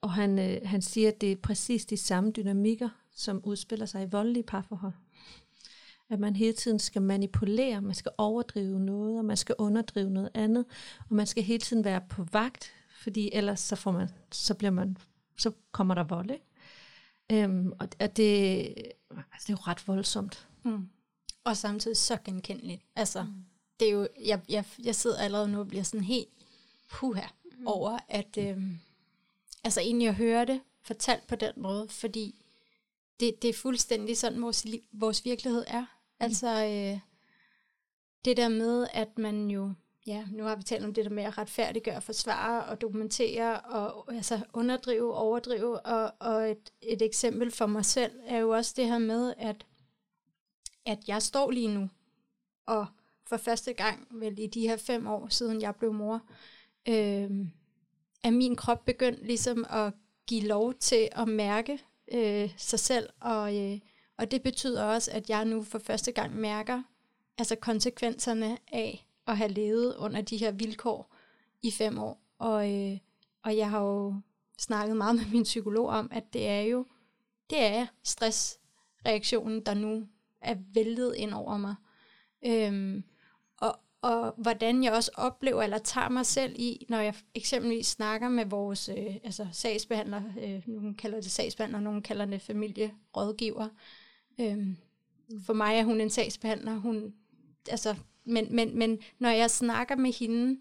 [0.00, 4.02] Og han, øh, han siger, at det er præcis de samme dynamikker, som udspiller sig
[4.02, 4.94] i voldelige parforhold.
[6.12, 10.30] At man hele tiden skal manipulere, man skal overdrive noget, og man skal underdrive noget
[10.34, 10.64] andet,
[11.08, 14.70] og man skal hele tiden være på vagt, fordi ellers så, får man, så, bliver
[14.70, 14.96] man,
[15.36, 16.30] så kommer der vold.
[16.30, 16.44] Ikke?
[17.44, 18.26] Øhm, og at det,
[19.10, 20.48] altså det er jo ret voldsomt.
[20.62, 20.88] Mm.
[21.44, 22.82] Og samtidig så genkendeligt.
[22.96, 23.44] Altså, mm.
[23.80, 26.28] det er jo, jeg, jeg, jeg sidder allerede nu og bliver sådan helt
[26.90, 27.26] puha
[27.58, 27.66] mm.
[27.66, 28.78] over, at øhm,
[29.64, 32.34] altså egentlig at høre det fortalt på den måde, fordi
[33.20, 35.84] det, det er fuldstændig sådan, vores, vores virkelighed er.
[36.22, 37.00] Altså, øh,
[38.24, 39.72] det der med, at man jo
[40.06, 44.14] ja, nu har vi talt om det der med at retfærdiggøre, forsvare og dokumentere og
[44.14, 45.80] altså underdrive, overdrive.
[45.80, 49.66] Og, og et, et eksempel for mig selv er jo også det her med, at,
[50.86, 51.88] at jeg står lige nu,
[52.66, 52.86] og
[53.26, 56.22] for første gang vel i de her fem år siden jeg blev mor,
[56.88, 57.30] øh,
[58.24, 59.92] er min krop begyndt ligesom at
[60.26, 61.78] give lov til at mærke
[62.12, 63.78] øh, sig selv, og, øh,
[64.22, 66.82] og det betyder også, at jeg nu for første gang mærker
[67.38, 71.14] altså konsekvenserne af at have levet under de her vilkår
[71.62, 72.20] i fem år.
[72.38, 72.98] Og, øh,
[73.42, 74.14] og jeg har jo
[74.58, 76.86] snakket meget med min psykolog om, at det er jo
[77.50, 80.08] det er stressreaktionen, der nu
[80.40, 81.74] er væltet ind over mig.
[82.46, 83.04] Øhm,
[83.56, 88.28] og, og hvordan jeg også oplever eller tager mig selv i, når jeg eksempelvis snakker
[88.28, 93.68] med vores øh, altså sagsbehandler, øh, nogen kalder det sagsbehandler, nogen kalder det familierådgiver.
[94.40, 94.76] Øhm,
[95.46, 96.78] for mig er hun en sagsbehandler.
[96.78, 97.14] Hun,
[97.70, 100.60] altså, men, men, men når jeg snakker med hende,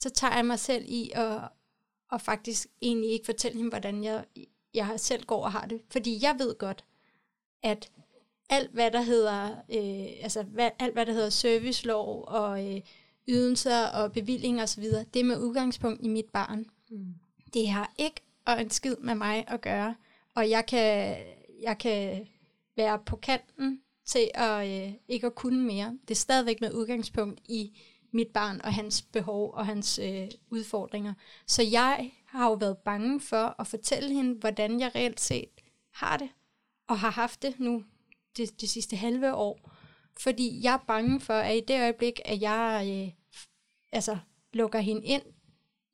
[0.00, 1.40] så tager jeg mig selv i at,
[2.12, 4.24] at faktisk egentlig ikke fortælle hende, hvordan jeg,
[4.74, 5.80] jeg selv går og har det.
[5.90, 6.84] Fordi jeg ved godt,
[7.62, 7.90] at
[8.50, 12.80] alt hvad der hedder, øh, altså hvad, alt hvad der hedder servicelov og øh,
[13.28, 16.66] ydelser og bevillinger osv., det er med udgangspunkt i mit barn.
[16.90, 17.14] Mm.
[17.54, 19.94] Det har ikke og en skid med mig at gøre,
[20.34, 21.16] og jeg kan,
[21.62, 22.26] jeg kan
[22.76, 25.98] være på kanten til at øh, ikke at kunne mere.
[26.02, 27.78] Det er stadigvæk med udgangspunkt i
[28.12, 31.14] mit barn og hans behov og hans øh, udfordringer.
[31.46, 35.60] Så jeg har jo været bange for at fortælle hende, hvordan jeg reelt set
[35.92, 36.28] har det,
[36.88, 37.84] og har haft det nu
[38.36, 39.70] det, det sidste halve år.
[40.20, 43.12] Fordi jeg er bange for, at i det øjeblik, at jeg øh,
[43.92, 44.18] altså,
[44.52, 45.22] lukker hende ind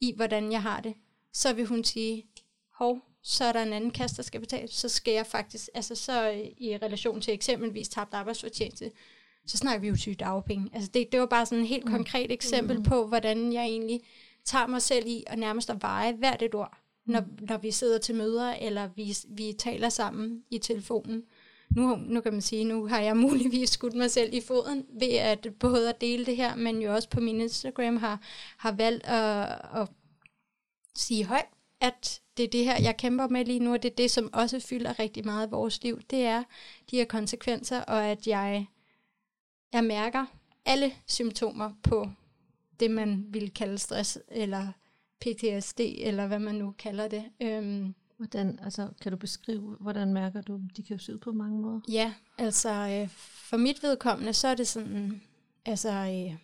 [0.01, 0.95] i, hvordan jeg har det,
[1.33, 2.27] så vil hun sige,
[2.75, 5.95] hov, så er der en anden kasse, der skal betale, så skal jeg faktisk, altså
[5.95, 8.91] så i relation til eksempelvis tabt arbejdsfortjeneste,
[9.47, 10.71] så snakker vi jo sygt dagpenge.
[10.73, 11.93] Altså det, det var bare sådan et helt mm.
[11.93, 12.83] konkret eksempel mm.
[12.83, 14.01] på, hvordan jeg egentlig
[14.45, 17.27] tager mig selv i og nærmest at veje hvert et ord, når, mm.
[17.41, 21.23] når vi sidder til møder, eller vi, vi taler sammen i telefonen.
[21.77, 25.13] Nu, nu kan man sige, nu har jeg muligvis skudt mig selv i foden ved
[25.13, 28.21] at både at dele det her, men jo også på min Instagram har,
[28.57, 29.43] har valgt at,
[29.75, 29.89] at
[30.95, 31.49] sige højt,
[31.81, 34.31] at det er det her, jeg kæmper med lige nu, og det er det, som
[34.33, 36.01] også fylder rigtig meget i vores liv.
[36.11, 36.45] Det er
[36.91, 38.67] de her konsekvenser, og at jeg,
[39.73, 40.27] jeg mærker
[40.65, 42.09] alle symptomer på
[42.81, 44.73] det, man vil kalde stress, eller
[45.21, 47.25] PTSD, eller hvad man nu kalder det.
[47.41, 51.33] Øhm, hvordan, altså, kan du beskrive, hvordan mærker du, de kan jo se ud på
[51.33, 51.81] mange måder?
[51.89, 53.09] Ja, altså øh,
[53.49, 55.23] for mit vedkommende, så er det sådan,
[55.65, 56.37] altså, øh,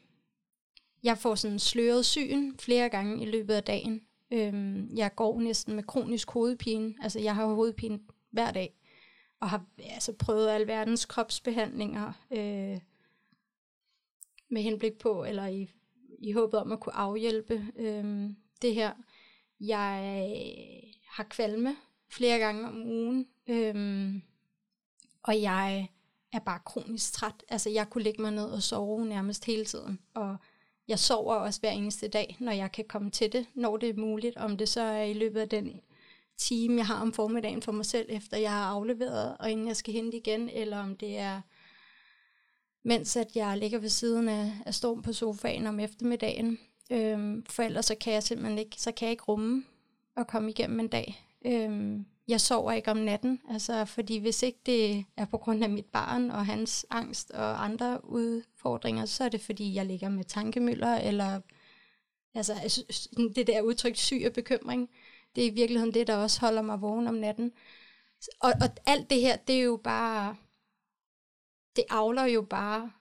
[1.03, 4.01] jeg får sådan sløret syn flere gange i løbet af dagen.
[4.31, 6.95] Øhm, jeg går næsten med kronisk hovedpine.
[7.03, 8.01] Altså, jeg har hovedpine
[8.31, 8.75] hver dag,
[9.41, 12.81] og har altså, prøvet alverdens kropsbehandlinger øh,
[14.49, 15.71] med henblik på, eller i,
[16.19, 18.31] i håbet om at kunne afhjælpe øh,
[18.63, 18.93] det her.
[19.61, 21.77] Jeg øh, har kvalme
[22.11, 24.15] flere gange om ugen, øh,
[25.23, 25.89] og jeg
[26.33, 27.45] er bare kronisk træt.
[27.49, 30.37] Altså, jeg kunne lægge mig ned og sove nærmest hele tiden, og
[30.89, 33.95] jeg sover også hver eneste dag, når jeg kan komme til det, når det er
[33.95, 34.37] muligt.
[34.37, 35.81] Om det så er i løbet af den
[36.39, 39.77] time, jeg har om formiddagen for mig selv, efter jeg har afleveret, og inden jeg
[39.77, 41.41] skal hente igen, eller om det er,
[42.85, 46.59] mens at jeg ligger ved siden af, af storm på sofaen om eftermiddagen.
[46.91, 49.65] Øhm, for ellers så kan jeg simpelthen ikke, så kan jeg ikke rumme
[50.17, 51.25] at komme igennem en dag.
[51.47, 55.71] Øhm, jeg sover ikke om natten, altså fordi hvis ikke det er på grund af
[55.71, 60.25] mit barn og hans angst og andre udfordringer, så er det fordi, jeg ligger med
[60.25, 61.41] tankemøller, eller
[62.35, 62.55] Altså
[63.35, 64.91] det der udtryk syg og bekymring,
[65.37, 67.53] det er i virkeligheden det, der også holder mig vågen om natten.
[68.41, 70.37] Og, og alt det her, det er jo bare,
[71.77, 72.93] det avler jo bare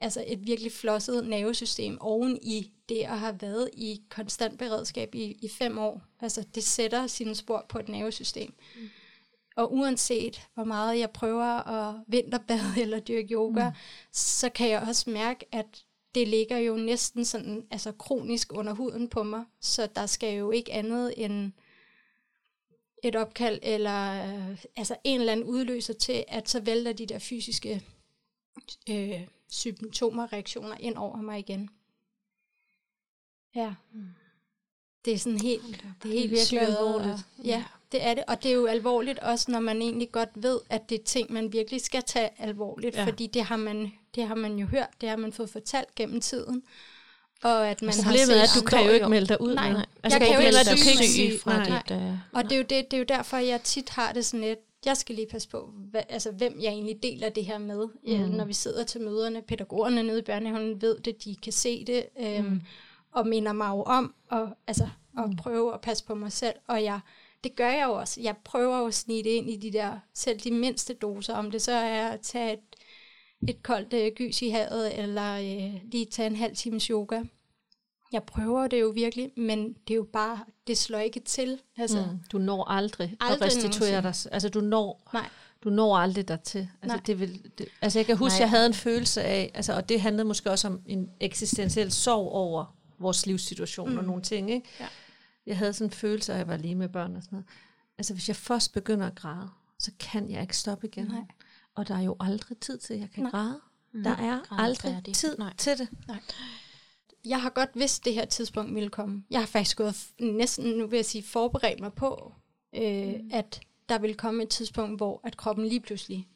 [0.00, 5.36] altså et virkelig flosset nervesystem oven i det at have været i konstant beredskab i,
[5.42, 6.02] i fem år.
[6.20, 8.54] Altså det sætter sine spor på et nervesystem.
[8.76, 8.88] Mm.
[9.56, 13.74] Og uanset hvor meget jeg prøver at vinterbade eller dyrke yoga, mm.
[14.12, 15.84] så kan jeg også mærke, at
[16.14, 20.50] det ligger jo næsten sådan, altså kronisk under huden på mig, så der skal jo
[20.50, 21.52] ikke andet end
[23.04, 27.18] et opkald eller øh, altså en eller anden udløser til, at så vælter de der
[27.18, 27.82] fysiske
[28.90, 29.20] øh,
[29.50, 31.70] symptomer, reaktioner ind over mig igen.
[33.54, 33.74] Ja.
[35.04, 37.12] Det er sådan helt, det er helt virkelig alvorligt.
[37.12, 38.24] Og, ja, det er det.
[38.28, 41.32] Og det er jo alvorligt også, når man egentlig godt ved, at det er ting,
[41.32, 42.96] man virkelig skal tage alvorligt.
[42.96, 43.04] Ja.
[43.04, 46.20] Fordi det har, man, det har man jo hørt, det har man fået fortalt gennem
[46.20, 46.62] tiden.
[47.42, 49.54] Og at man Problemet har er, at du kan jo ikke melde dig ud.
[49.54, 49.86] Nej, nej.
[50.02, 51.82] Altså, jeg kan jo ikke melde syg fra nej.
[51.88, 51.96] dit...
[51.96, 54.46] Uh, og det er, jo det, det er jo derfor, jeg tit har det sådan
[54.46, 57.88] lidt, jeg skal lige passe på, hvad, altså, hvem jeg egentlig deler det her med,
[58.06, 58.34] mm.
[58.34, 59.42] når vi sidder til møderne.
[59.42, 62.60] Pædagogerne nede i børnehaven ved det, de kan se det, øhm, mm.
[63.12, 64.88] Og minder mig jo om og, altså,
[65.18, 65.36] at mm.
[65.36, 66.54] prøve at passe på mig selv.
[66.66, 67.00] Og jeg,
[67.44, 68.20] det gør jeg jo også.
[68.20, 71.50] Jeg prøver jo at snige det ind i de der, selv de mindste doser, om
[71.50, 72.76] det så er at tage et,
[73.48, 77.22] et koldt øh, gys i havet, eller øh, lige tage en halv times yoga.
[78.12, 81.60] Jeg prøver det jo virkelig, men det er jo bare, det slår ikke til.
[81.76, 84.14] Altså, mm, du når aldrig, aldrig at restituere dig.
[84.32, 85.28] Altså du når, Nej.
[85.64, 86.68] du når aldrig dertil.
[86.82, 87.02] Altså, Nej.
[87.06, 88.40] det vil, det, altså jeg kan huske, Nej.
[88.40, 92.32] jeg havde en følelse af, altså, og det handlede måske også om en eksistentiel sorg
[92.32, 93.98] over vores livssituation mm.
[93.98, 94.50] og nogle ting.
[94.50, 94.68] Ikke?
[94.80, 94.88] Ja.
[95.46, 97.46] Jeg havde sådan en følelse, at jeg var lige med børn og sådan noget.
[97.98, 101.06] Altså hvis jeg først begynder at græde, så kan jeg ikke stoppe igen.
[101.06, 101.24] Nej.
[101.74, 103.30] Og der er jo aldrig tid til, at jeg kan Nej.
[103.30, 103.60] græde.
[104.04, 105.14] Der er aldrig færdig.
[105.14, 105.56] tid Nej.
[105.56, 105.88] til det.
[106.08, 106.20] Nej.
[107.24, 109.24] Jeg har godt vidst, at det her tidspunkt ville komme.
[109.30, 112.32] Jeg har faktisk gået næsten, nu vil jeg sige, forberedt mig på,
[112.74, 113.30] øh, mm.
[113.32, 116.28] at der vil komme et tidspunkt, hvor at kroppen lige pludselig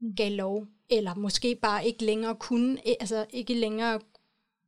[0.00, 0.14] mm.
[0.16, 4.00] gav lov, eller måske bare ikke længere kunne, altså ikke længere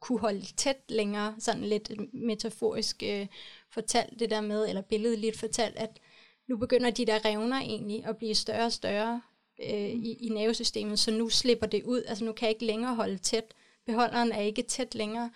[0.00, 3.26] kunne holde tæt længere, sådan lidt metaforisk øh,
[3.70, 6.00] fortalt det der med, eller billedligt fortalt, at
[6.48, 9.20] nu begynder de der revner egentlig at blive større og større
[9.62, 12.94] øh, i, i nervesystemet, så nu slipper det ud, altså nu kan jeg ikke længere
[12.94, 13.44] holde tæt.
[13.86, 15.30] Beholderen er ikke tæt længere,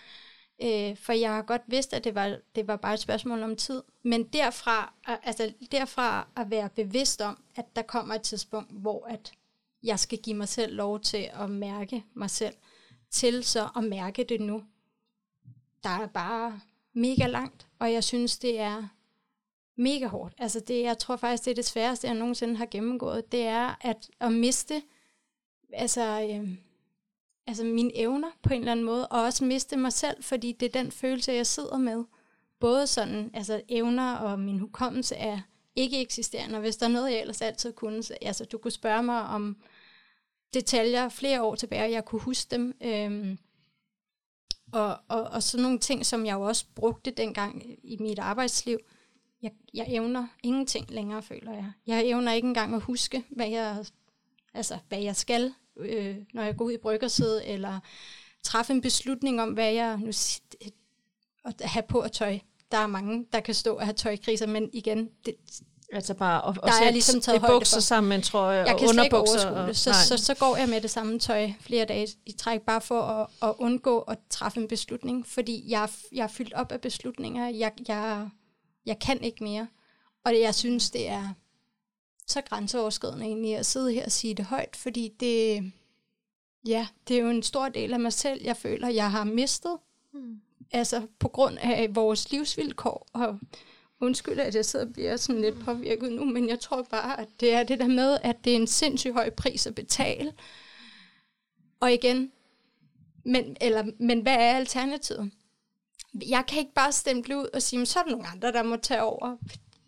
[0.63, 3.57] øh, for jeg har godt vidst, at det var, det var bare et spørgsmål om
[3.57, 3.83] tid.
[4.03, 9.07] Men derfra, øh, altså derfra at være bevidst om, at der kommer et tidspunkt, hvor
[9.07, 9.33] at
[9.83, 12.55] jeg skal give mig selv lov til at mærke mig selv,
[13.15, 14.63] til så at mærke det nu.
[15.83, 16.61] Der er bare
[16.93, 18.89] mega langt, og jeg synes, det er
[19.77, 20.35] mega hårdt.
[20.39, 23.75] Altså det, jeg tror faktisk, det er det sværeste, jeg nogensinde har gennemgået, det er
[23.81, 24.83] at, at miste
[25.73, 26.49] altså, øh,
[27.47, 30.67] altså mine evner på en eller anden måde, og også miste mig selv, fordi det
[30.67, 32.05] er den følelse, jeg sidder med.
[32.61, 35.41] Både sådan, altså evner og min hukommelse er
[35.77, 38.71] ikke eksisterende, og hvis der er noget, jeg ellers altid kunne, så, altså du kunne
[38.71, 39.57] spørge mig om
[40.55, 42.75] detaljer flere år tilbage, og jeg kunne huske dem.
[42.81, 43.39] Øhm,
[44.73, 48.79] og, og, og sådan nogle ting, som jeg jo også brugte dengang i mit arbejdsliv.
[49.43, 51.73] Jeg, jeg evner ingenting længere, føler jeg.
[51.87, 53.85] Jeg evner ikke engang at huske, hvad jeg,
[54.55, 57.81] altså, hvad jeg skal, øh, når jeg går ud i bryggersædet, eller
[58.43, 60.13] træffe en beslutning om, hvad jeg nu
[61.45, 62.39] at have på at tøj.
[62.71, 65.35] Der er mange, der kan stå og have tøjkriser, men igen, det,
[65.93, 67.81] Altså bare at, Der er sætte ligesom taget et højde bukser for.
[67.81, 69.35] sammen med en trøje jeg og kan slet ikke underbukser.
[69.49, 69.77] overskue og- det.
[69.77, 69.99] Så, nej.
[70.19, 73.27] så, så går jeg med det samme tøj flere dage i træk, bare for at,
[73.43, 77.49] at undgå at træffe en beslutning, fordi jeg, er- jeg er fyldt op af beslutninger.
[77.49, 78.29] Jeg, jeg,
[78.87, 79.69] jeg kan ikke mere.
[80.25, 81.29] Og det, jeg synes, det er
[82.27, 85.73] så grænseoverskridende egentlig at sidde her og sige det højt, fordi det,
[86.67, 89.77] ja, det er jo en stor del af mig selv, jeg føler, jeg har mistet.
[90.13, 90.41] Mm.
[90.73, 93.07] Altså på grund af vores livsvilkår.
[93.13, 93.39] Og
[94.01, 97.29] undskyld, at jeg sidder og bliver sådan lidt påvirket nu, men jeg tror bare, at
[97.41, 100.33] det er det der med, at det er en sindssygt høj pris at betale.
[101.81, 102.33] Og igen,
[103.25, 105.31] men, eller, men hvad er alternativet?
[106.29, 108.77] Jeg kan ikke bare stemple ud og sige, så er der nogle andre, der må
[108.77, 109.37] tage over.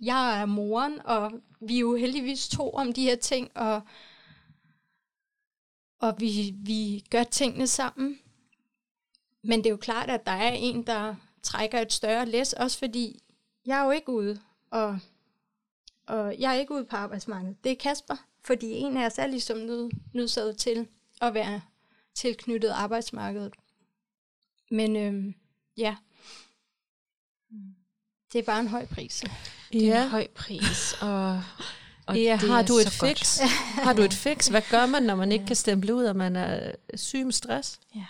[0.00, 3.80] Jeg er moren, og vi er jo heldigvis to om de her ting, og,
[6.00, 8.18] og vi, vi gør tingene sammen.
[9.42, 12.78] Men det er jo klart, at der er en, der trækker et større læs, også
[12.78, 13.22] fordi
[13.66, 14.40] jeg er jo ikke ude,
[14.70, 14.98] og,
[16.06, 17.64] og jeg er ikke ude på arbejdsmarkedet.
[17.64, 20.88] Det er Kasper, fordi en af os er ligesom nød, nødsaget til
[21.20, 21.60] at være
[22.14, 23.54] tilknyttet arbejdsmarkedet.
[24.70, 25.34] Men øhm,
[25.76, 25.96] ja,
[28.32, 29.24] det er bare en høj pris.
[29.72, 30.02] Det er Ja.
[30.04, 31.42] en høj pris, og,
[32.06, 33.18] og Ja, det har er du et så godt.
[33.18, 33.38] fix?
[33.84, 34.48] har du et fix?
[34.48, 37.80] Hvad gør man, når man ikke kan stemple ud, og man er syg med stress?
[37.94, 38.04] Ja.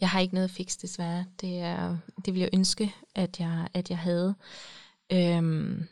[0.00, 1.24] Jeg har ikke noget fix desværre.
[1.40, 4.34] Det, er, det ville jeg ønske, at jeg, at jeg havde.
[5.12, 5.84] Øhm,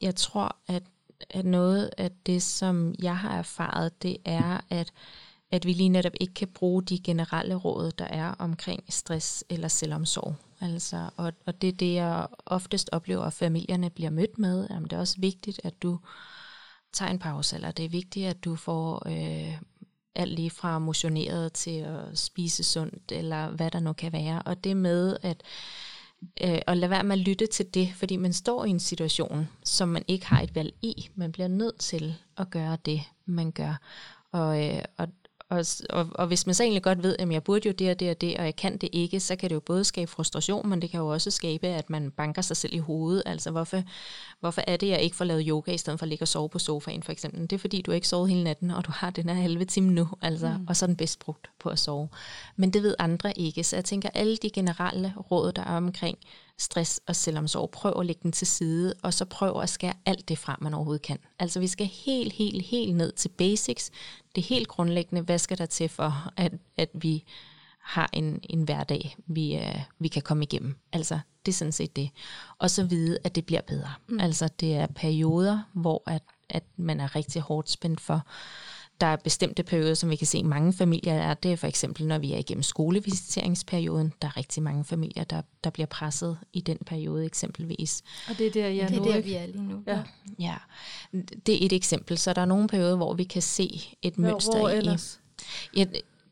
[0.00, 0.82] jeg tror, at,
[1.30, 4.92] at noget af det, som jeg har erfaret, det er, at,
[5.50, 9.68] at vi lige netop ikke kan bruge de generelle råd, der er omkring stress eller
[9.68, 10.34] selvomsorg.
[10.60, 14.66] Altså, og, og det er det, jeg oftest oplever, at familierne bliver mødt med.
[14.70, 15.98] Jamen, det er også vigtigt, at du
[16.92, 19.58] tager en pause, eller det er vigtigt, at du får øh,
[20.14, 24.42] alt lige fra motioneret til at spise sundt, eller hvad der nu kan være.
[24.42, 25.42] Og det med at,
[26.42, 29.48] øh, at lade være med at lytte til det, fordi man står i en situation,
[29.64, 31.08] som man ikke har et valg i.
[31.14, 33.80] Man bliver nødt til at gøre det, man gør.
[34.32, 35.08] Og, øh, og,
[35.50, 38.00] og, og, og hvis man så egentlig godt ved, at jeg burde jo det og
[38.00, 40.68] det og det, og jeg kan det ikke, så kan det jo både skabe frustration,
[40.68, 43.22] men det kan jo også skabe, at man banker sig selv i hovedet.
[43.26, 43.82] Altså hvorfor,
[44.40, 46.28] hvorfor er det, at jeg ikke får lavet yoga, i stedet for at ligge og
[46.28, 47.40] sove på sofaen for eksempel?
[47.42, 49.92] Det er fordi, du ikke sovet hele natten, og du har den her halve time
[49.92, 50.66] nu, altså, mm.
[50.68, 52.08] og så er den bedst brugt på at sove.
[52.56, 56.18] Men det ved andre ikke, så jeg tænker, alle de generelle råd, der er omkring
[56.60, 60.28] stress og selvomsorg, prøv at lægge den til side, og så prøv at skære alt
[60.28, 61.18] det fra, man overhovedet kan.
[61.38, 63.90] Altså vi skal helt, helt, helt ned til basics.
[64.34, 67.24] Det helt grundlæggende, hvad skal der til for, at, at vi
[67.80, 70.76] har en, en hverdag, vi, uh, vi kan komme igennem.
[70.92, 72.10] Altså, det er sådan set det.
[72.58, 73.92] Og så vide, at det bliver bedre.
[74.08, 74.20] Mm.
[74.20, 78.26] Altså, det er perioder, hvor at, at man er rigtig hårdt spændt for,
[79.00, 81.34] der er bestemte perioder, som vi kan se i mange familier er.
[81.34, 84.12] Det er for eksempel, når vi er igennem skolevisiteringsperioden.
[84.22, 88.02] Der er rigtig mange familier, der, der bliver presset i den periode eksempelvis.
[88.28, 89.28] Og det er der, jeg det er nu, der, ikke?
[89.28, 89.82] vi er lige nu.
[89.86, 90.02] Ja.
[90.38, 90.56] ja,
[91.46, 92.18] det er et eksempel.
[92.18, 94.76] Så der er nogle perioder, hvor vi kan se et mønster hvor i.
[94.76, 95.20] ellers?
[95.76, 95.84] Ja,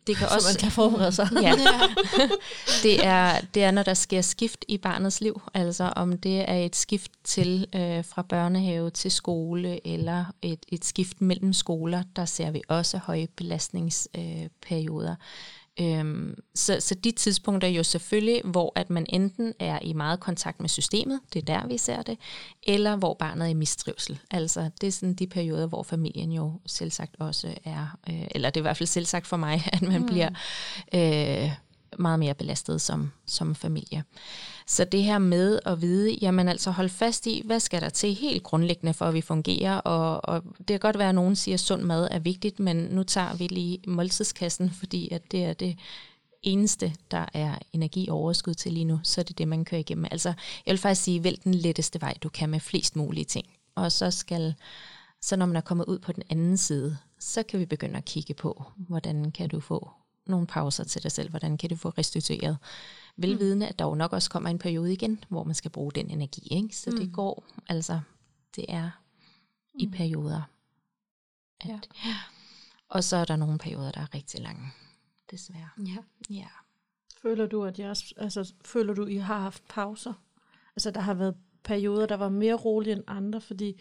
[0.08, 1.28] det kan Så også, man kan forberede sig.
[1.42, 1.52] Ja.
[2.82, 5.42] det, er, det er, når der sker skift i barnets liv.
[5.54, 10.84] Altså om det er et skift til øh, fra børnehave til skole, eller et, et
[10.84, 15.10] skift mellem skoler, der ser vi også høje belastningsperioder.
[15.10, 15.16] Øh.
[15.80, 20.20] Øhm, så, så de tidspunkter er jo selvfølgelig, hvor at man enten er i meget
[20.20, 22.18] kontakt med systemet, det er der vi ser det,
[22.62, 24.18] eller hvor barnet er i mistrivsel.
[24.30, 28.56] Altså det er sådan de perioder, hvor familien jo selvsagt også er, øh, eller det
[28.56, 30.06] er i hvert fald selvsagt for mig, at man mm.
[30.06, 30.30] bliver
[30.94, 31.52] øh,
[31.98, 34.04] meget mere belastet som, som familie.
[34.66, 38.14] Så det her med at vide, jamen altså hold fast i, hvad skal der til
[38.14, 41.54] helt grundlæggende for, at vi fungerer, og, og det kan godt være, at nogen siger,
[41.54, 45.52] at sund mad er vigtigt, men nu tager vi lige måltidskassen, fordi at det er
[45.52, 45.76] det
[46.42, 50.06] eneste, der er energioverskud til lige nu, så er det det, man kører igennem.
[50.10, 50.28] Altså,
[50.66, 53.46] jeg vil faktisk sige, vælg den letteste vej, du kan med flest mulige ting.
[53.74, 54.54] Og så skal,
[55.22, 58.04] så når man er kommet ud på den anden side, så kan vi begynde at
[58.04, 59.90] kigge på, hvordan kan du få
[60.28, 62.58] nogle pauser til dig selv, hvordan kan du få restitueret
[63.16, 66.10] velvidende, at der jo nok også kommer en periode igen, hvor man skal bruge den
[66.10, 66.48] energi.
[66.50, 66.76] Ikke?
[66.76, 66.96] Så mm.
[66.96, 68.00] det går, altså,
[68.56, 68.90] det er
[69.74, 69.92] i mm.
[69.92, 70.42] perioder.
[71.60, 72.16] At, ja.
[72.88, 74.72] Og så er der nogle perioder, der er rigtig lange,
[75.30, 75.68] desværre.
[75.78, 75.96] Ja.
[76.30, 76.48] ja.
[77.22, 80.12] Føler du, at jeg, altså, føler du, I har haft pauser?
[80.76, 83.80] Altså, der har været perioder, der var mere rolige end andre, fordi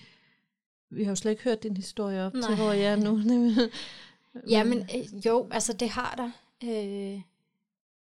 [0.90, 2.42] vi har jo slet ikke hørt din historie op Nej.
[2.42, 3.22] til, hvor jeg er nu.
[4.50, 6.32] Jamen, øh, jo, altså det har der.
[6.64, 7.22] Øh,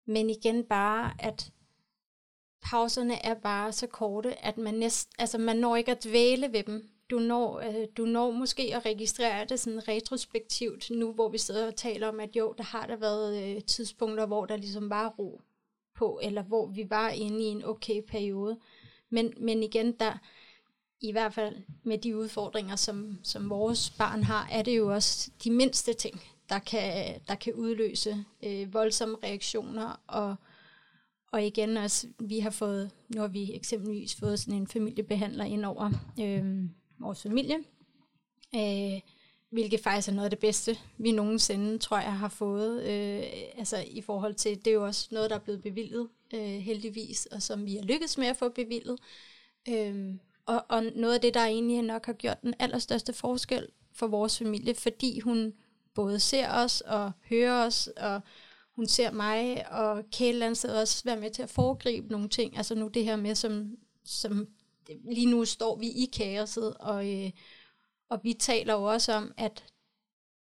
[0.06, 1.52] men igen bare, at
[2.62, 6.64] pauserne er bare så korte, at man næst, altså man når ikke at dvæle ved
[6.64, 6.90] dem.
[7.10, 11.68] Du når, øh, du når måske at registrere det sådan retrospektivt, nu hvor vi sidder
[11.68, 15.08] og taler om, at jo, der har der været øh, tidspunkter, hvor der ligesom var
[15.20, 15.42] ro
[15.96, 18.60] på, eller hvor vi var inde i en okay periode.
[19.10, 20.18] Men, men igen, der,
[21.02, 25.32] i hvert fald med de udfordringer, som, som vores barn har, er det jo også
[25.44, 30.02] de mindste ting, der kan, der kan udløse øh, voldsomme reaktioner.
[30.08, 30.36] Og,
[31.32, 35.66] og igen også, vi har fået, nu har vi eksempelvis fået sådan en familiebehandler ind
[35.66, 36.64] over øh,
[37.00, 37.58] vores familie,
[38.56, 39.02] øh,
[39.52, 42.84] hvilket faktisk er noget af det bedste, vi nogensinde, tror jeg, har fået.
[42.84, 43.24] Øh,
[43.58, 47.26] altså i forhold til, det er jo også noget, der er blevet bevillet øh, heldigvis,
[47.26, 49.00] og som vi har lykkedes med at få bevillet.
[49.70, 50.16] Øh,
[50.50, 54.38] og, og noget af det, der egentlig nok har gjort den allerstørste forskel for vores
[54.38, 55.54] familie, fordi hun
[55.94, 58.22] både ser os og hører os, og
[58.76, 62.58] hun ser mig, og Kæle også være med til at foregribe nogle ting.
[62.58, 63.76] Altså nu det her med, som,
[64.06, 64.48] som
[65.12, 67.32] lige nu står vi i kaoset, og, øh,
[68.10, 69.64] og vi taler jo også om, at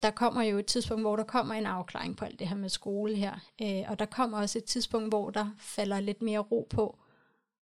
[0.03, 2.69] der kommer jo et tidspunkt, hvor der kommer en afklaring på alt det her med
[2.69, 6.67] skole her, øh, og der kommer også et tidspunkt, hvor der falder lidt mere ro
[6.71, 6.99] på.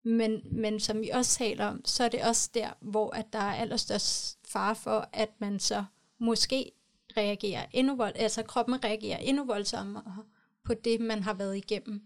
[0.08, 3.39] Men, men som vi også taler om, så er det også der, hvor at der
[3.39, 5.84] er allerstørst fare for, at man så
[6.20, 6.72] måske
[7.18, 10.24] reagerer endnu vold, altså kroppen reagerer endnu voldsommere
[10.64, 12.01] på det, man har været igennem.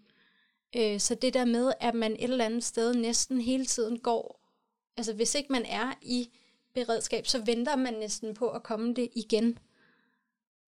[0.75, 4.49] Øh, så det der med, at man et eller andet sted næsten hele tiden går,
[4.97, 6.29] altså hvis ikke man er i
[6.73, 9.57] beredskab, så venter man næsten på at komme det igen,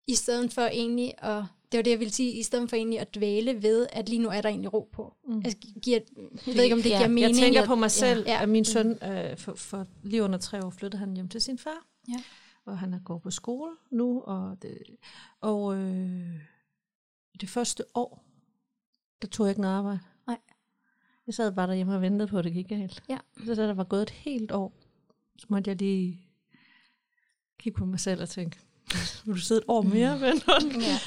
[0.07, 3.01] i stedet for egentlig at det var det, jeg ville sige, i stedet for egentlig
[3.01, 5.15] at dvæle ved, at lige nu er der egentlig ro på.
[5.29, 5.37] Mm.
[5.45, 5.99] Altså, giver,
[6.47, 7.23] jeg ved ikke, om det Ja, giver mening.
[7.37, 8.43] Jeg tænker på mig selv, Ja.
[8.43, 11.59] at min søn øh, for, for lige under tre år flyttede han hjem til sin
[11.59, 11.87] far.
[12.09, 12.23] Ja.
[12.65, 14.79] Og han er går på skole nu, og det,
[15.41, 16.35] og øh,
[17.41, 18.25] det første år,
[19.23, 20.01] der tog jeg ikke noget arbejde.
[20.27, 20.39] Nej.
[21.27, 23.03] Jeg sad bare derhjemme og ventede på, at det gik galt.
[23.09, 23.19] Ja.
[23.45, 24.73] Så da der var gået et helt år,
[25.39, 26.21] så måtte jeg lige
[27.59, 28.59] kigge på mig selv og tænke,
[29.25, 30.43] vil du sidde et år mere, ven?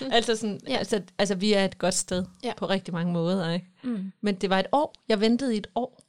[0.01, 0.11] Ja.
[0.11, 0.71] altså, sådan, Ja.
[0.73, 0.77] ja.
[0.77, 2.47] altså, altså, vi er et godt sted Ja.
[2.47, 2.53] ja.
[2.57, 3.65] på rigtig mange måder, ikke?
[3.83, 4.11] Mm.
[4.21, 4.93] Men det var et år.
[5.09, 5.99] Jeg ventede i et år.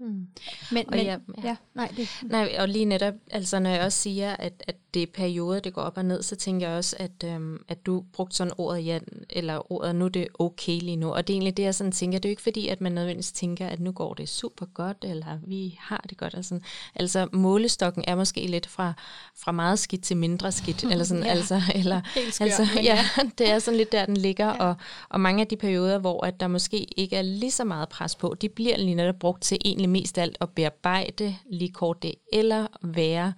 [0.00, 0.26] Mm.
[0.72, 1.48] Men, Og men jeg- ja.
[1.48, 5.02] ja, nej, det, Nej, og lige netop, altså når jeg også siger, at, at det
[5.02, 8.04] er perioder, det går op og ned, så tænker jeg også, at, øhm, at du
[8.12, 8.98] brugte sådan ordet, ja,
[9.30, 11.12] eller ordet, nu er det okay lige nu.
[11.12, 12.92] Og det er egentlig det, jeg sådan tænker, det er jo ikke fordi, at man
[12.92, 16.34] nødvendigvis tænker, at nu går det super godt, eller vi har det godt.
[16.34, 16.58] Altså,
[16.94, 18.92] altså målestokken er måske lidt fra,
[19.36, 21.30] fra meget skidt til mindre skidt, eller sådan, Ja.
[21.30, 22.00] altså, eller,
[22.32, 23.04] skør, altså, ja,
[23.38, 24.64] det er sådan lidt der, den ligger, ja.
[24.64, 24.74] og,
[25.08, 28.16] og mange af de perioder, hvor at der måske ikke er lige så meget pres
[28.16, 32.14] på, de bliver lige netop brugt til egentlig mest alt at bearbejde lige kort det,
[32.32, 33.32] eller være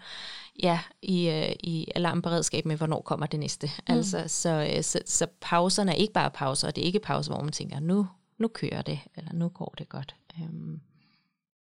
[0.62, 3.66] ja, i, øh, i alarmberedskab med, hvornår kommer det næste.
[3.66, 3.94] Mm.
[3.94, 7.32] Altså, så, øh, så, så pauserne er ikke bare pauser, og det er ikke pauser,
[7.32, 8.06] hvor man tænker, nu,
[8.38, 10.16] nu kører det, eller nu går det godt.
[10.40, 10.80] Øhm,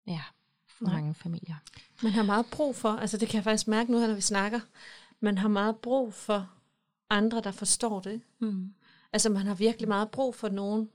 [0.07, 0.21] ja,
[0.67, 1.55] for mange familier.
[2.03, 4.59] Man har meget brug for, altså det kan jeg faktisk mærke nu, når vi snakker,
[5.19, 6.49] man har meget brug for
[7.09, 8.21] andre, der forstår det.
[8.39, 8.73] mm.
[9.13, 10.89] Altså man har virkelig meget brug for nogen.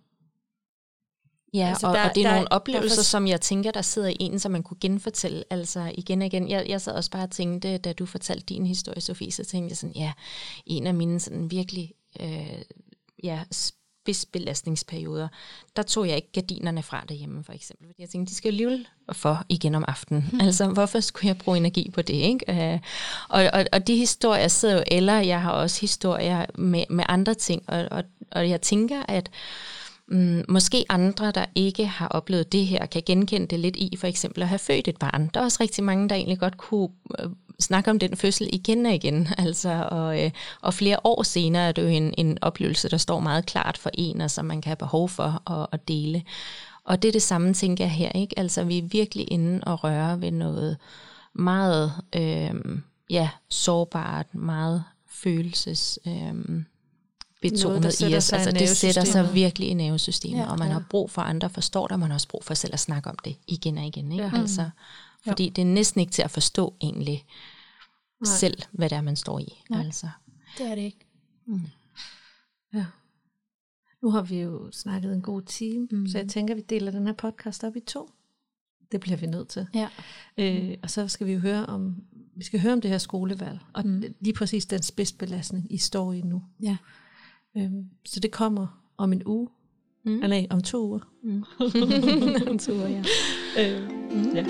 [1.54, 3.70] Ja, Altså, og, der- og det er der- nogle der oplevelser, for- som jeg tænker,
[3.70, 6.48] der sidder i en, som man kunne genfortælle altså igen og igen.
[6.48, 9.72] Jeg, jeg sad også bare og tænkte, da du fortalte din historie, Sofie, så tænkte
[9.72, 10.12] jeg sådan, ja,
[10.66, 12.46] en af mine sådan virkelig øh,
[13.24, 15.28] ja, spidsbelastningsperioder,
[15.76, 17.86] der tog jeg ikke gardinerne fra derhjemme, for eksempel.
[17.88, 20.22] Fordi jeg tænkte, de skal jo alligevel for igen om aftenen.
[20.22, 20.40] Hmm.
[20.40, 22.72] Altså, hvorfor skulle jeg bruge energi på det, ikke?
[22.72, 22.78] Øh,
[23.28, 27.34] og, og, og de historier sidder jo, eller jeg har også historier med, med andre
[27.34, 29.30] ting, og, og, og jeg tænker, at
[30.10, 34.06] mm, måske andre, der ikke har oplevet det her, kan genkende det lidt i for
[34.06, 35.30] eksempel at have født et barn.
[35.34, 36.88] Der er også rigtig mange, der egentlig godt kunne
[37.18, 37.30] øh,
[37.60, 39.28] snakke om den fødsel igen og igen.
[39.38, 40.30] Altså, og, øh,
[40.60, 43.90] og flere år senere er det jo en, en oplevelse, der står meget klart for
[43.94, 46.22] en, og som man kan have behov for at, at dele.
[46.84, 48.12] Og det er det samme, tænker jeg her.
[48.12, 48.38] ikke.
[48.38, 50.76] Altså, vi er virkelig inde og røre ved noget
[51.32, 52.54] meget øh,
[53.10, 55.98] ja, sårbart, meget følelses...
[56.06, 56.62] Øh,
[57.40, 58.30] betonet i sætter os.
[58.30, 60.74] i Altså, det sætter sig virkelig i nervesystemet, Ja, ja, og man ja.
[60.74, 60.78] ja.
[60.80, 63.10] har brug for, andre forstår det, og man har også brug for selv at snakke
[63.10, 64.12] om det igen og igen.
[64.12, 64.24] Ikke?
[64.24, 64.30] Ja.
[64.34, 64.40] Ja.
[64.40, 64.70] Altså,
[65.28, 67.24] fordi det er næsten ikke til at forstå egentlig
[68.24, 68.36] Nej.
[68.36, 69.62] Selv, hvad det er, man står i.
[69.70, 69.84] Nej.
[69.84, 70.08] Altså.
[70.58, 71.06] det er det ikke.
[72.74, 72.86] Ja.
[74.02, 76.06] Nu har vi jo snakket en god time, mm.
[76.06, 78.10] så jeg tænker, vi deler den her podcast op i to.
[78.92, 79.66] Det bliver vi nødt til.
[79.74, 79.88] Ja.
[80.38, 81.96] Øh, og så skal vi jo høre om,
[82.36, 84.02] vi skal høre om det her skolevalg, og mm.
[84.20, 86.42] lige præcis den spidsbelastning, I står i nu.
[86.62, 86.76] Ja.
[87.56, 89.48] Øhm, så det kommer om en uge.
[90.02, 90.12] Mm.
[90.12, 90.22] Mm.
[90.22, 91.00] Ah, nej, om to uger.
[92.50, 93.04] En tur, ja.
[93.58, 94.34] Øh, mm.
[94.34, 94.44] ja.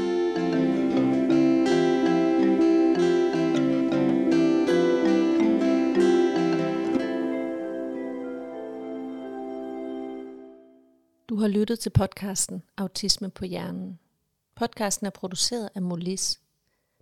[11.28, 13.98] Du har lyttet til podcasten Autisme på hjernen.
[14.56, 16.40] Podcasten er produceret af Molis.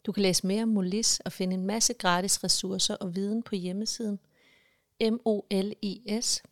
[0.07, 3.55] Du kan læse mere om Molis og finde en masse gratis ressourcer og viden på
[3.55, 4.19] hjemmesiden
[5.01, 6.43] molis.dk.